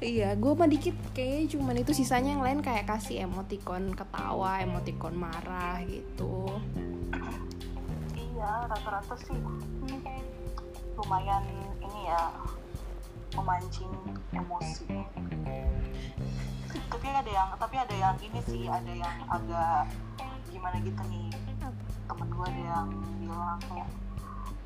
Iya, 0.00 0.32
gue 0.32 0.52
mah 0.56 0.64
dikit 0.64 0.96
kayaknya 1.12 1.60
cuman 1.60 1.76
itu 1.76 1.92
sisanya 1.92 2.32
yang 2.32 2.40
lain 2.40 2.60
kayak 2.64 2.88
kasih 2.88 3.28
emoticon 3.28 3.92
ketawa, 3.92 4.64
emoticon 4.64 5.12
marah 5.12 5.76
gitu. 5.84 6.48
iya 8.40 8.64
rata-rata 8.64 9.12
sih 9.20 9.36
hmm, 9.36 10.00
lumayan 10.96 11.44
ini 11.84 12.08
ya 12.08 12.32
memancing 13.36 13.92
emosi 14.32 14.88
tapi 16.88 17.06
ada 17.12 17.30
yang 17.30 17.48
tapi 17.60 17.76
ada 17.76 17.94
yang 18.00 18.16
ini 18.24 18.40
sih 18.48 18.64
ada 18.64 18.92
yang 18.96 19.16
agak 19.28 19.92
gimana 20.48 20.80
gitu 20.80 21.02
nih 21.12 21.28
temen 22.08 22.28
gue 22.32 22.46
ada 22.48 22.62
yang 22.64 22.88
bilang 23.20 23.60
kayak 23.68 23.88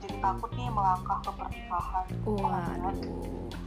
jadi 0.06 0.16
takut 0.22 0.50
nih 0.54 0.70
melangkah 0.70 1.18
ke 1.18 1.30
pernikahan 1.34 2.06
Waduh. 2.22 3.63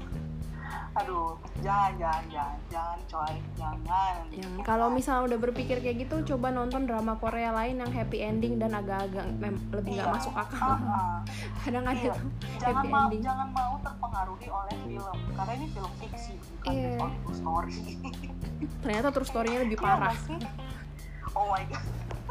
Aduh 0.94 1.34
jangan 1.60 1.94
jangan 1.96 2.24
jangan 2.28 2.58
jangan 2.68 3.00
coy 3.06 3.34
jangan 3.54 3.78
kalau 4.62 4.88
misalnya 4.90 5.24
udah 5.28 5.40
berpikir 5.40 5.78
kayak 5.78 5.98
gitu, 6.02 6.16
coba 6.28 6.50
nonton 6.50 6.84
drama 6.84 7.16
Korea 7.16 7.50
lain 7.52 7.78
yang 7.78 7.90
happy 7.90 8.20
ending 8.20 8.58
dan 8.58 8.74
agak-agak 8.74 9.30
mem- 9.34 9.62
lebih 9.70 9.96
nggak 9.96 10.04
Iya. 10.04 10.16
masuk 10.16 10.34
akal. 10.34 10.68
Ah, 10.68 10.80
ah. 10.82 11.18
Kadang 11.62 11.86
ada 11.86 11.98
Iya. 11.98 12.14
jangan 12.58 12.76
happy 12.76 12.90
mau 12.90 13.06
ending. 13.06 13.22
jangan 13.22 13.48
mau 13.52 13.74
terpengaruhi 13.80 14.48
oleh 14.50 14.76
film 14.84 15.18
karena 15.32 15.52
ini 15.54 15.68
film 15.70 15.92
fiksi 15.98 16.34
bukan 16.58 16.74
true 17.22 17.36
story 17.36 17.78
Ternyata 18.80 19.08
terus 19.12 19.28
story-nya 19.28 19.60
lebih 19.62 19.78
Iya 19.78 19.86
parah. 19.86 20.16
oh 21.32 21.46
my 21.48 21.64
god 21.64 21.84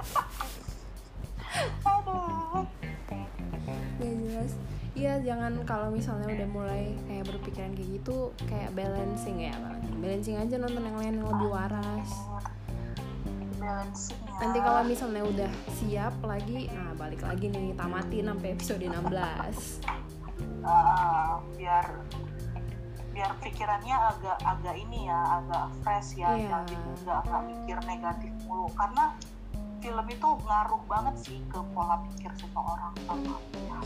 aduh 1.87 2.67
Gak 3.97 4.13
jelas. 4.13 4.53
Iya, 4.97 5.21
jangan 5.21 5.61
kalau 5.69 5.93
misalnya 5.93 6.33
udah 6.33 6.49
mulai 6.49 6.97
kayak 7.05 7.29
berpikiran 7.29 7.77
kayak 7.77 8.01
gitu, 8.01 8.33
kayak 8.49 8.73
balancing 8.73 9.45
ya, 9.45 9.53
balancing. 10.01 10.41
Aja 10.41 10.57
nonton 10.57 10.81
yang 10.81 10.97
lain 10.97 11.15
yang 11.21 11.29
lebih 11.37 11.53
waras. 11.53 12.11
balancing 13.61 14.17
ya. 14.25 14.41
Nanti 14.41 14.59
kalau 14.65 14.83
misalnya 14.89 15.23
udah 15.29 15.53
siap 15.77 16.17
lagi, 16.25 16.73
nah 16.73 16.97
balik 16.97 17.21
lagi 17.21 17.53
nih 17.53 17.77
tamatin 17.77 18.25
sampai 18.25 18.49
episode 18.57 18.81
16. 18.81 19.85
Ah, 20.65 21.45
biar 21.61 21.85
biar 23.13 23.33
pikirannya 23.41 23.97
agak 23.97 24.37
agak 24.45 24.77
ini 24.77 25.09
ya 25.09 25.41
agak 25.41 25.73
fresh 25.81 26.21
ya 26.21 26.37
yang 26.37 26.69
jadi 26.69 26.91
nggak 27.01 27.21
nggak 27.25 27.43
mikir 27.49 27.79
negatif 27.89 28.33
mulu 28.45 28.69
karena 28.77 29.17
film 29.81 30.07
itu 30.13 30.29
ngaruh 30.45 30.83
banget 30.85 31.15
sih 31.25 31.39
ke 31.49 31.61
pola 31.73 31.97
pikir 32.05 32.29
seseorang 32.37 32.93
sama 33.09 33.41
ya. 33.57 33.81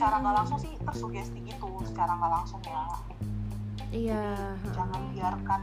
Secara 0.00 0.16
nggak 0.24 0.32
langsung 0.32 0.56
sih 0.56 0.72
tersugesti 0.80 1.38
gitu. 1.44 1.68
Secara 1.84 2.16
nggak 2.16 2.32
langsung 2.32 2.60
ya. 2.64 2.84
Iya. 3.92 4.24
Jangan 4.72 5.02
biarkan. 5.12 5.60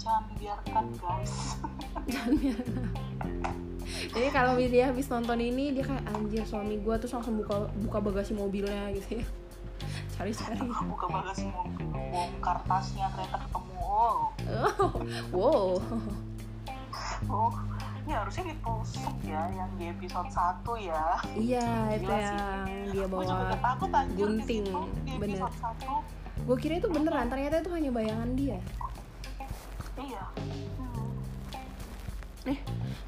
Jangan 0.00 0.24
biarkan 0.40 0.84
guys. 0.96 1.60
Jangan 2.16 2.32
biarkan. 2.40 2.88
Jadi 3.84 4.28
kalau 4.32 4.56
dia 4.56 4.88
habis 4.88 5.12
nonton 5.12 5.44
ini 5.44 5.76
dia 5.76 5.84
kayak 5.84 6.08
anjir 6.16 6.40
suami 6.48 6.80
gue 6.80 6.94
terus 6.96 7.12
langsung 7.12 7.36
buka 7.36 7.68
buka 7.84 7.98
bagasi 8.00 8.32
mobilnya 8.32 8.88
gitu 8.96 9.20
ya. 9.20 9.24
Cari-cari. 10.16 10.64
Buka 10.64 11.04
bagasi 11.04 11.44
mobil 11.52 11.84
bongkar 11.92 12.64
tasnya 12.64 13.12
ternyata 13.12 13.44
ketemu. 13.44 13.76
Oh. 13.84 14.32
Oh, 15.36 15.36
wow. 15.36 15.68
Oh 17.28 17.73
ini 18.04 18.12
harusnya 18.12 18.44
ditusuk 18.52 19.16
ya 19.24 19.48
yang 19.56 19.70
di 19.80 19.84
episode 19.88 20.28
1 20.28 20.60
ya. 20.84 21.04
Iya 21.32 21.68
itu 21.96 22.12
sih. 22.12 22.20
yang 22.20 22.36
dia 22.68 22.84
juga 22.92 23.06
bawa 23.08 23.24
udah 23.24 23.60
takut 23.64 23.90
gunting, 24.12 24.64
di 24.64 24.68
situ 24.68 24.80
di 25.08 25.12
bener. 25.16 25.40
episode 25.40 25.56
1 26.12 26.24
gue 26.44 26.56
kira 26.60 26.74
itu 26.76 26.88
beneran 26.92 27.26
ternyata 27.32 27.64
itu 27.64 27.70
hanya 27.72 27.90
bayangan 27.94 28.30
dia. 28.36 28.58
Iya. 29.96 30.22
Hmm. 30.36 31.08
nih 32.44 32.58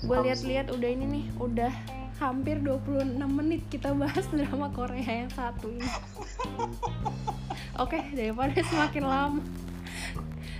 gue 0.01 0.17
lihat-lihat 0.25 0.67
udah 0.73 0.89
ini 0.89 1.05
nih 1.05 1.25
udah 1.37 1.73
hampir 2.17 2.57
26 2.65 3.21
menit 3.29 3.61
kita 3.69 3.93
bahas 3.93 4.25
drama 4.33 4.73
Korea 4.73 5.29
yang 5.29 5.33
satu 5.35 5.69
ini. 5.69 5.85
Oke 7.85 8.01
daripada 8.17 8.57
semakin 8.65 9.05
lama 9.05 9.45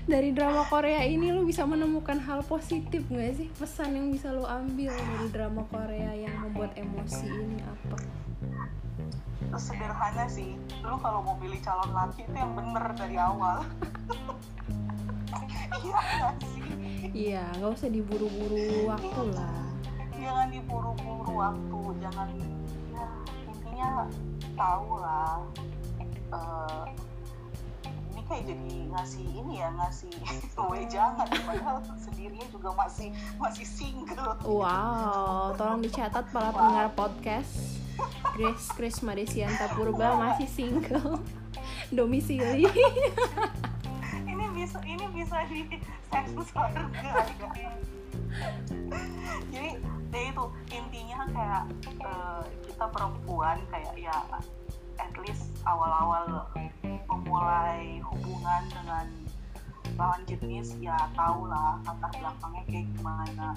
dari 0.07 0.31
drama 0.31 0.63
Korea 0.71 1.03
ini 1.03 1.35
lu 1.35 1.43
bisa 1.43 1.67
menemukan 1.67 2.23
hal 2.23 2.47
positif 2.47 3.03
gak 3.11 3.35
sih? 3.35 3.51
Pesan 3.59 3.99
yang 3.99 4.15
bisa 4.15 4.31
lu 4.31 4.47
ambil 4.47 4.95
dari 4.95 5.27
drama 5.35 5.67
Korea 5.67 6.15
yang 6.15 6.47
membuat 6.47 6.79
emosi 6.79 7.27
ini 7.27 7.59
apa? 7.67 7.99
Sederhana 9.59 10.31
sih. 10.31 10.55
Lu 10.87 10.95
kalau 11.03 11.27
mau 11.27 11.35
pilih 11.43 11.59
calon 11.59 11.91
laki 11.91 12.23
itu 12.23 12.37
yang 12.39 12.55
bener 12.55 12.87
dari 12.95 13.17
awal. 13.19 13.67
Iya 15.77 16.01
iya 17.13 17.45
nggak 17.59 17.75
usah 17.75 17.91
diburu-buru 17.91 18.87
waktu 18.87 19.23
lah. 19.35 19.67
Jangan 20.15 20.49
diburu-buru 20.55 21.33
waktu. 21.35 21.81
Jangan 22.01 22.29
ya 22.95 23.09
intinya 23.51 23.91
tahu 24.55 25.03
lah 25.03 25.43
eh, 26.31 26.85
kayak 28.27 28.43
jadi 28.51 28.75
ngasih 28.91 29.25
ini 29.25 29.63
ya 29.63 29.69
ngasih 29.75 30.13
wejangan. 30.73 31.27
Padahal 31.31 31.79
sendirinya 31.99 32.47
juga 32.51 32.71
masih 32.75 33.15
masih 33.39 33.67
single. 33.67 34.35
Wow 34.43 35.55
tolong 35.55 35.81
dicatat 35.83 36.27
para 36.35 36.51
pendengar 36.51 36.91
podcast. 36.93 37.81
Grace 38.37 38.69
Chris 38.77 39.01
Madesianta 39.01 39.73
Purba 39.73 40.19
masih 40.21 40.49
single. 40.51 41.23
Domisili. 41.97 42.69
Ini 44.37 44.45
bisa 44.53 44.79
ini 44.85 45.07
bisa 45.17 45.39
di 45.49 45.65
surga 46.21 46.85
ya. 47.01 47.25
jadi 49.49 49.71
ya 50.13 50.23
itu 50.29 50.45
intinya 50.69 51.21
kayak 51.33 51.65
eh, 52.05 52.43
kita 52.69 52.85
perempuan 52.93 53.57
kayak 53.73 53.95
ya 53.97 54.17
at 54.99 55.15
least 55.25 55.53
awal-awal 55.65 56.49
memulai 57.07 58.01
hubungan 58.03 58.63
dengan 58.71 59.07
lawan 59.97 60.23
jenis 60.29 60.77
ya 60.83 60.97
tau 61.17 61.49
lah 61.49 61.81
latar 61.87 62.11
belakangnya 62.13 62.63
kayak 62.69 62.87
gimana 62.97 63.49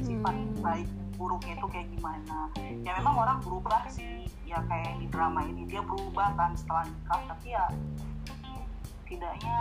sifat 0.00 0.32
Hmm. 0.32 0.56
baik 0.64 0.88
buruknya 1.20 1.54
itu 1.60 1.66
kayak 1.68 1.88
gimana 1.92 2.38
ya 2.80 2.90
memang 2.96 3.14
orang 3.18 3.38
berubah 3.44 3.84
sih 3.92 4.24
ya 4.48 4.64
kayak 4.64 4.96
di 5.00 5.06
drama 5.12 5.44
ini 5.44 5.68
dia 5.68 5.84
berubah 5.84 6.32
kan 6.38 6.56
setelah 6.56 6.88
nikah 6.88 7.20
tapi 7.28 7.52
ya 7.52 7.64
tidaknya 9.04 9.58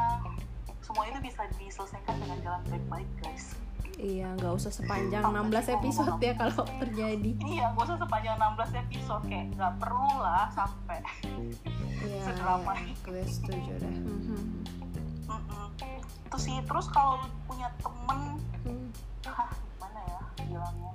semua 0.80 1.04
itu 1.12 1.20
bisa 1.20 1.44
diselesaikan 1.60 2.16
dengan 2.24 2.38
jalan 2.40 2.62
baik-baik 2.72 3.10
guys 3.20 3.60
Iya, 4.02 4.34
nggak 4.34 4.54
usah 4.56 4.72
sepanjang 4.72 5.22
16 5.22 5.46
episode 5.72 6.18
ya 6.20 6.34
kalau 6.34 6.66
terjadi. 6.80 7.32
iya 7.40 7.70
gak 7.70 7.86
usah 7.86 7.98
sepanjang 7.98 8.34
16 8.36 8.82
episode 8.82 9.24
kayak 9.24 9.46
nggak 9.54 9.74
perlu 9.78 10.10
lah 10.18 10.50
sampai 10.50 10.98
Iya, 12.02 12.22
Sedrama 12.26 12.74
iya, 12.76 12.98
gue 13.00 13.22
setuju 13.24 13.72
deh. 13.78 13.94
Mhm. 13.94 14.42
Mm-mm. 15.24 15.66
itu 16.26 16.38
sih 16.40 16.58
terus 16.62 16.88
kalau 16.88 17.20
punya 17.46 17.70
temen 17.78 18.20
Hmm. 18.62 18.88
hah 19.24 19.50
gimana 19.52 20.00
ya 20.04 20.20
bilangnya 20.40 20.92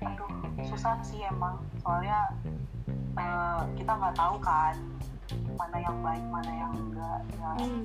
aduh 0.00 0.30
susah 0.64 1.00
sih 1.00 1.20
emang 1.22 1.56
soalnya 1.78 2.28
eh, 3.14 3.60
kita 3.74 3.88
nggak 3.90 4.14
tahu 4.14 4.36
kan 4.38 4.76
mana 5.50 5.76
yang 5.76 5.96
baik 5.98 6.24
mana 6.24 6.52
yang 6.54 6.72
enggak 6.72 7.20
ya 7.34 7.50
Hmm. 7.58 7.84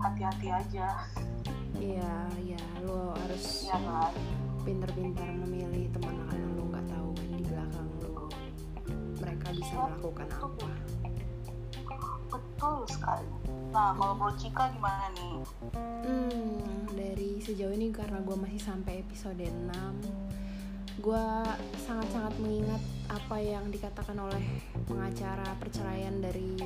Hati-hati 0.00 0.48
aja. 0.52 0.88
Iya, 1.76 2.14
iya, 2.40 2.62
lo 2.84 3.12
harus 3.12 3.68
ya 3.68 3.76
kan? 3.76 4.12
pintar-pintar 4.66 5.30
memilih 5.30 5.86
teman 5.94 6.26
karena 6.26 6.48
lo 6.58 6.62
nggak 6.66 6.86
tahu 6.90 7.08
kan 7.14 7.28
di 7.38 7.44
belakang 7.46 7.88
lo 8.02 8.26
mereka 9.22 9.46
bisa 9.54 9.74
melakukan 9.78 10.28
apa. 10.42 10.68
betul 12.26 12.82
sekali. 12.90 13.30
Nah 13.70 13.94
kalau 13.94 14.18
menurut 14.18 14.36
Cika 14.42 14.66
gimana 14.74 15.06
nih? 15.14 15.38
Hmm, 16.02 16.90
dari 16.90 17.38
sejauh 17.38 17.70
ini 17.70 17.94
karena 17.94 18.18
gue 18.26 18.34
masih 18.34 18.58
sampai 18.58 19.06
episode 19.06 19.38
6 19.38 20.25
gue 20.96 21.26
sangat-sangat 21.84 22.34
mengingat 22.40 22.82
apa 23.06 23.36
yang 23.38 23.68
dikatakan 23.70 24.16
oleh 24.18 24.42
pengacara 24.88 25.54
perceraian 25.60 26.18
dari 26.18 26.56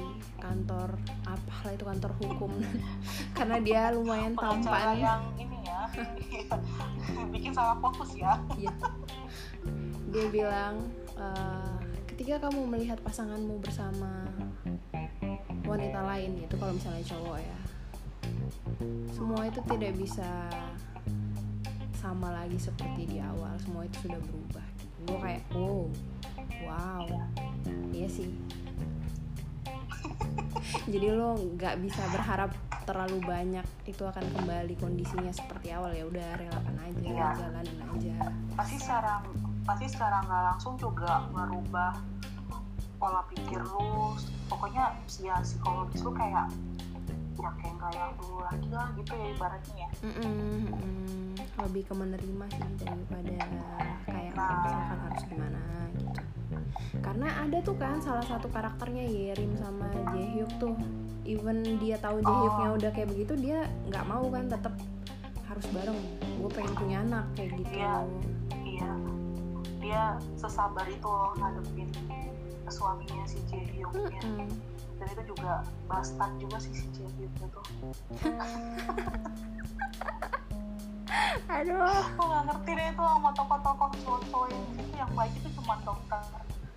kantor 0.41 0.97
apalah 1.27 1.73
itu 1.75 1.85
kantor 1.85 2.13
hukum. 2.23 2.53
Karena 3.39 3.57
dia 3.61 3.91
lumayan 3.93 4.33
pengacara 4.39 4.95
tampan. 4.95 5.03
yang 5.03 5.23
ini 5.37 5.59
ya 5.67 5.81
bikin 7.35 7.53
salah 7.53 7.77
fokus 7.83 8.15
ya. 8.17 8.39
Iya. 8.57 8.73
dia 10.11 10.27
bilang 10.27 10.91
"Eh, 11.15 11.79
ketika 12.11 12.51
kamu 12.51 12.67
melihat 12.67 12.99
pasanganmu 13.07 13.63
bersama 13.63 14.27
wanita 15.63 16.03
lain 16.03 16.43
itu 16.43 16.55
kalau 16.59 16.75
misalnya 16.75 17.05
cowok 17.07 17.39
ya 17.39 17.59
semua 19.15 19.47
itu 19.47 19.61
tidak 19.71 19.93
bisa 19.95 20.51
sama 22.01 22.33
lagi 22.33 22.57
seperti 22.57 23.05
di 23.05 23.19
awal 23.21 23.53
semua 23.61 23.85
itu 23.85 24.09
sudah 24.09 24.17
berubah. 24.25 24.67
Gue 25.05 25.19
kayak 25.21 25.43
wow 25.53 25.85
wow. 26.65 27.05
Iya 27.93 28.09
sih. 28.09 28.31
Jadi 30.93 31.07
lo 31.13 31.37
nggak 31.37 31.77
bisa 31.85 32.01
berharap 32.09 32.51
terlalu 32.89 33.21
banyak 33.23 33.67
itu 33.85 34.03
akan 34.03 34.25
kembali 34.33 34.75
kondisinya 34.81 35.29
seperti 35.31 35.77
awal. 35.77 35.93
Ya 35.93 36.09
udah 36.09 36.29
relakan 36.41 36.77
aja 36.81 36.99
Iya. 37.05 37.29
jalanin 37.37 37.79
aja. 37.85 38.17
Pasti 38.57 38.77
secara 38.81 39.21
pasti 39.69 39.87
secara 39.87 40.25
nggak 40.25 40.43
langsung 40.57 40.75
juga 40.81 41.29
merubah 41.31 42.01
pola 43.01 43.25
pikir 43.33 43.61
lu 43.65 44.13
pokoknya 44.49 44.93
ya 45.25 45.41
psikologis 45.41 46.05
lu 46.05 46.13
kayak 46.13 46.53
ya 47.33 47.51
kayak 47.55 47.75
nggak 47.77 47.93
yang 47.93 48.13
dulu 48.17 48.39
lagi 48.43 48.69
lah 48.69 48.89
gitu 48.93 49.13
ya 49.13 49.27
ibaratnya 49.31 49.75
ya 49.77 49.89
Mm-mm, 50.01 50.35
mm-mm. 50.67 51.35
lebih 51.61 51.83
ke 51.83 51.95
menerima 51.95 52.45
sih 52.49 52.71
daripada 52.79 53.37
kayak 54.05 54.33
Nah. 54.33 54.47
misalkan 54.57 54.99
harus 55.03 55.23
gimana 55.27 55.61
gitu 55.93 56.21
karena 57.01 57.29
ada 57.41 57.59
tuh 57.61 57.77
kan 57.77 57.99
salah 57.99 58.23
satu 58.23 58.47
karakternya 58.49 59.05
Yerim 59.05 59.53
sama 59.55 59.87
Jaehyuk 60.09 60.51
tuh 60.57 60.75
even 61.25 61.61
dia 61.77 61.97
tahu 61.97 62.19
Jaehyuknya 62.19 62.69
Oh. 62.69 62.77
udah 62.77 62.91
kayak 62.91 63.09
begitu 63.09 63.33
dia 63.37 63.59
nggak 63.87 64.05
mau 64.05 64.25
kan 64.27 64.47
tetap 64.47 64.75
harus 65.45 65.67
bareng 65.69 65.99
gue 66.37 66.49
pengen 66.49 66.75
punya 66.75 66.97
anak 67.01 67.25
kayak 67.35 67.51
gitu 67.57 67.73
Iya. 67.75 67.95
iya 68.61 68.91
dia 69.79 70.03
sesabar 70.35 70.87
itu 70.87 71.05
loh 71.05 71.35
ngadepin 71.35 71.91
suaminya 72.67 73.25
si 73.25 73.43
Jaehyuk 73.45 73.91
ya 73.91 74.23
Mm-mm. 74.23 74.47
Dan 75.01 75.09
itu 75.17 75.33
juga 75.33 75.65
bastard 75.89 76.33
juga 76.37 76.61
sih 76.61 76.77
si 76.77 76.85
Jaehyuk 76.93 77.33
itu 77.33 77.61
aduh. 81.51 82.05
Gue 82.15 82.27
nggak 82.29 82.45
ngerti 82.47 82.71
deh 82.77 82.87
itu 82.93 83.03
sama 83.03 83.31
tokoh-tokoh 83.35 83.89
cowok-cowok 84.05 84.47
yang 84.53 84.63
di 84.63 84.73
situ 84.79 84.95
yang 84.95 85.13
baik 85.17 85.33
itu 85.35 85.49
cuma 85.59 85.75
dokter 85.83 86.23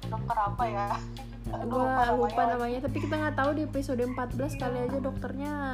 dokter 0.10 0.38
apa 0.40 0.64
ya? 0.66 0.88
Gue 1.68 1.84
apa 1.84 2.04
lupa 2.16 2.32
namanya? 2.32 2.52
namanya 2.58 2.80
tapi 2.88 2.98
kita 3.04 3.16
nggak 3.20 3.36
tahu 3.38 3.52
di 3.54 3.62
episode 3.68 4.02
14 4.02 4.62
kali 4.62 4.78
aja 4.90 4.98
dokternya. 5.04 5.54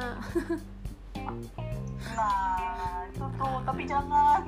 Nah 2.10 3.06
itu 3.06 3.26
tuh 3.38 3.56
tapi 3.62 3.82
jangan. 3.84 4.40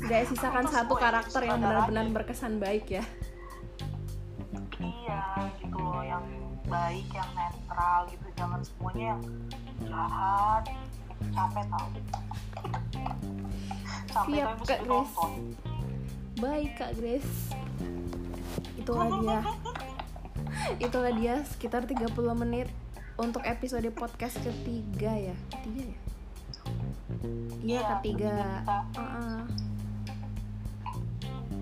Gak 0.00 0.22
sisakan 0.32 0.64
Itu 0.64 0.72
satu 0.72 0.94
karakter 0.96 1.42
yang 1.44 1.60
benar-benar 1.60 2.06
berkesan 2.14 2.62
baik 2.62 2.88
ya 2.88 3.04
iya 5.00 5.22
gitu 5.58 5.78
loh 5.80 6.02
yang 6.04 6.24
baik 6.68 7.06
yang 7.10 7.30
netral 7.34 8.06
gitu 8.08 8.26
jangan 8.36 8.60
semuanya 8.62 9.16
yang 9.16 9.22
jahat 9.84 10.64
capek 11.30 11.64
tau. 11.68 11.86
Capek 14.10 14.34
Siap, 14.40 14.48
tapi 14.50 14.64
Kak 14.66 14.80
Grace. 14.88 15.14
baik 16.40 16.70
kak 16.74 16.92
Grace. 16.96 17.32
Itulah 18.80 19.06
dia. 19.20 19.40
Itulah 20.84 21.12
dia 21.14 21.34
sekitar 21.44 21.84
30 21.84 22.10
menit 22.34 22.68
untuk 23.20 23.44
episode 23.44 23.86
podcast 23.92 24.40
ketiga 24.40 25.12
ya? 25.12 25.36
Ketiga 25.52 25.82
ya? 25.84 25.98
Iya 27.60 27.60
Iya, 27.60 27.80
ketiga. 28.00 28.32
ketiga 28.32 28.78
kita. 28.96 29.69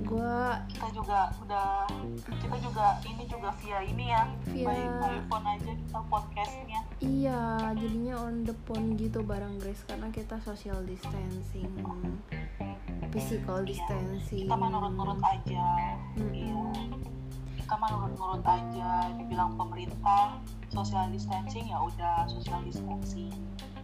Gua 0.09 0.57
kita 0.73 0.88
juga 0.97 1.29
udah 1.44 1.85
kita 2.25 2.57
juga 2.64 2.97
ini 3.05 3.29
juga 3.29 3.53
via 3.61 3.85
ini 3.85 4.09
ya 4.09 4.25
Via- 4.49 4.64
by, 4.64 5.21
phone 5.29 5.44
aja 5.44 5.68
kita 5.77 6.01
podcastnya. 6.09 6.81
Iya 7.05 7.40
jadinya 7.77 8.14
on 8.25 8.49
the 8.49 8.57
phone 8.64 8.97
gitu 8.97 9.21
bareng 9.21 9.61
Grace 9.61 9.85
karena 9.85 10.09
kita 10.09 10.40
social 10.40 10.81
distancing. 10.88 11.68
Physical 13.12 13.68
distancing. 13.68 14.49
Kita 14.49 14.57
mah 14.57 14.68
nurut-nurut 14.73 15.21
aja. 15.21 15.68
Mm-mm. 16.16 16.33
iya. 16.33 16.64
Kita 17.61 17.75
mah 17.77 17.88
nurut-nurut 17.92 18.44
aja 18.49 19.12
dibilang 19.12 19.61
pemerintah 19.61 20.40
social 20.73 21.05
distancing 21.12 21.68
ya 21.68 21.85
udah 21.85 22.25
social 22.25 22.64
distancing. 22.64 23.33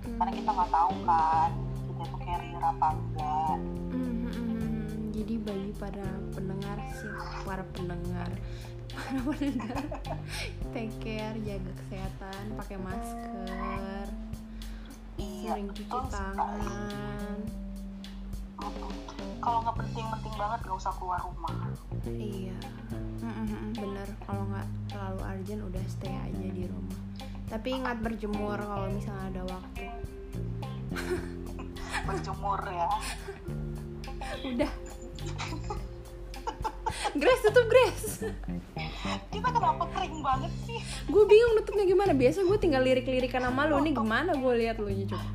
Mm. 0.05 0.21
karena 0.21 0.33
kita 0.37 0.51
nggak 0.53 0.69
tahu 0.73 0.93
kan 1.09 1.51
kita 1.89 2.03
tuh 2.13 2.21
carrier 2.21 2.61
apa 2.61 2.89
enggak. 2.93 3.57
Mhm. 3.93 4.14
Jadi 5.15 5.39
bagi 5.39 5.71
para 5.79 6.11
pendengar 6.35 6.75
sih, 6.99 7.15
para 7.47 7.63
pendengar, 7.71 8.27
para 8.91 9.19
pendengar, 9.31 9.79
take 10.75 10.91
care, 10.99 11.39
jaga 11.47 11.71
kesehatan, 11.87 12.43
pakai 12.59 12.77
masker, 12.83 14.07
iya 15.15 15.55
sering 15.55 15.71
cuci 15.71 15.87
tangan. 16.11 17.39
Kalau 19.39 19.59
nggak 19.63 19.77
penting-penting 19.87 20.35
banget 20.35 20.59
nggak 20.67 20.79
usah 20.83 20.93
keluar 20.99 21.21
rumah 21.23 21.69
Iya, 22.11 22.59
bener. 23.71 24.09
Kalau 24.27 24.43
nggak 24.51 24.67
terlalu 24.91 25.21
urgent, 25.31 25.63
udah 25.63 25.85
stay 25.87 26.11
aja 26.11 26.47
di 26.51 26.67
rumah. 26.67 26.99
Tapi 27.47 27.69
ingat 27.71 28.03
berjemur 28.03 28.59
kalau 28.59 28.91
misalnya 28.91 29.31
ada 29.31 29.43
waktu. 29.47 29.87
berjemur 32.05 32.61
ya 32.69 32.89
Udah. 34.51 34.73
Grace 37.15 37.43
tutup 37.47 37.67
Grace. 37.71 38.27
kita 39.31 39.49
kenapa 39.51 39.85
kering 39.95 40.19
banget 40.25 40.53
sih 40.67 40.81
gue 41.05 41.25
bingung 41.29 41.53
nutupnya 41.59 41.85
gimana. 41.87 42.13
Biasa 42.17 42.43
gue 42.43 42.59
tinggal 42.59 42.83
lirik-lirikan 42.83 43.45
sama 43.45 43.69
lu. 43.69 43.79
Ini 43.83 43.93
gimana 43.95 44.33
gue 44.35 44.53
lihat 44.65 44.81
lu 44.81 44.89
nya 44.91 45.07
coba. 45.15 45.29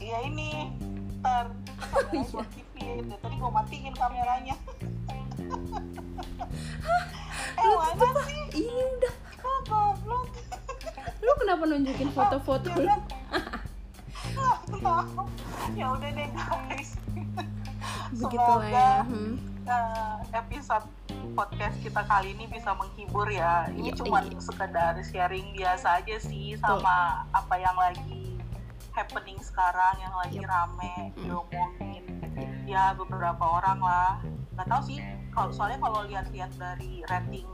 Iya 0.00 0.18
ini 0.28 0.70
ntar 1.24 1.48
kamera 1.80 2.44
iya. 2.76 3.16
tadi 3.16 3.36
gue 3.40 3.50
matiin 3.50 3.94
kameranya 3.96 4.54
eh 7.56 7.74
mana 7.80 8.08
sih 8.28 8.40
Ini 8.60 8.82
udah. 9.00 9.14
kok 9.40 9.58
goblok 9.68 10.28
Lu 11.24 11.32
kenapa 11.40 11.64
nunjukin 11.64 12.12
foto-foto 12.12 12.68
lu? 12.76 12.84
ya 15.80 15.86
udah 15.96 16.10
deh 16.12 16.28
guys 16.28 17.00
Begitulah 18.14 18.62
semoga 18.62 18.70
ya. 18.70 18.92
Hmm. 19.04 19.34
eh, 19.64 20.16
episode 20.34 20.86
podcast 21.34 21.76
kita 21.80 22.02
kali 22.04 22.30
ini 22.30 22.46
bisa 22.46 22.70
menghibur 22.72 23.26
ya 23.26 23.66
ini 23.68 23.90
Iya, 23.90 23.98
cuma 23.98 24.22
iya. 24.22 24.38
sekedar 24.38 24.94
sharing 25.02 25.50
biasa 25.52 25.98
aja 25.98 26.16
sih 26.18 26.54
sama 26.54 27.26
apa 27.32 27.54
yang 27.56 27.74
lagi 27.74 28.38
happening 28.92 29.34
sekarang 29.40 29.98
yang 29.98 30.14
lagi 30.14 30.38
Yep. 30.38 30.46
rame 30.46 30.94
Mm. 31.10 31.26
diomongin 31.26 32.04
ya 32.64 32.94
beberapa 32.94 33.42
orang 33.42 33.78
lah 33.78 34.22
nggak 34.54 34.66
tahu 34.68 34.82
sih 34.86 34.98
kalau 35.30 35.50
soalnya 35.50 35.82
kalau 35.82 36.06
lihat-lihat 36.06 36.54
dari 36.54 37.02
rating 37.04 37.48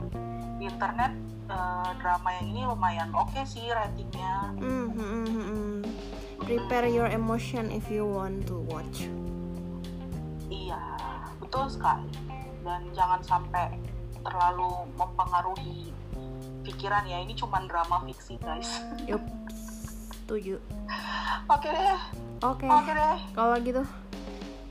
di 0.55 0.69
internet 0.69 1.11
eh, 1.47 1.89
drama 1.97 2.29
yang 2.37 2.47
ini 2.47 2.61
lumayan 2.63 3.09
oke 3.11 3.41
sih 3.43 3.65
ratingnya 3.67 4.53
Hmm, 4.55 4.87
hmm, 4.87 5.01
hmm, 5.01 5.25
hmm, 5.25 5.45
hmm. 5.47 5.77
Prepare 6.41 6.85
your 6.85 7.07
emotion 7.07 7.69
if 7.69 7.85
you 7.87 8.01
want 8.03 8.43
to 8.43 8.57
watch. 8.67 9.05
Betul 11.51 11.67
sekali 11.67 12.07
dan 12.63 12.79
jangan 12.95 13.19
sampai 13.19 13.75
terlalu 14.23 14.71
mempengaruhi 14.95 15.91
pikiran 16.63 17.03
ya 17.03 17.19
ini 17.19 17.35
cuma 17.35 17.59
drama 17.67 17.99
fiksi 18.07 18.39
guys 18.39 18.79
Yup. 19.03 19.19
Setuju. 20.15 20.63
oke 21.51 21.67
deh 21.67 21.99
Oke. 22.39 22.63
oke 22.63 22.87
deh 22.87 23.19
Kalau 23.35 23.59
gitu, 23.59 23.83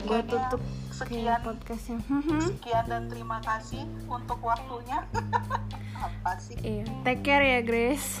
gue 0.01 0.19
tutup 0.25 0.57
sekian 0.89 1.37
podcastnya. 1.45 2.01
Hmm, 2.09 2.25
hmm. 2.25 2.41
sekian 2.49 2.85
dan 2.89 3.05
terima 3.05 3.37
kasih 3.45 3.85
untuk 4.09 4.41
waktunya 4.41 5.05
apa 6.01 6.31
sih 6.41 6.57
Iya. 6.57 6.89
Take 7.05 7.21
care 7.21 7.45
ya, 7.45 7.59
Grace. 7.61 8.17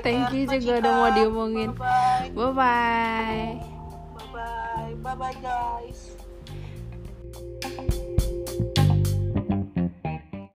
Thank 0.00 0.32
you 0.32 0.48
juga 0.48 0.80
udah 0.80 0.92
mau 0.96 1.10
diomongin. 1.12 1.76
bye 1.76 2.32
bye 2.32 2.32
Bye 2.32 2.52
bye. 2.56 3.52
bye 4.16 4.32
bye 4.32 4.92
bye 4.96 5.16
bye 5.20 5.36
guys 5.44 6.16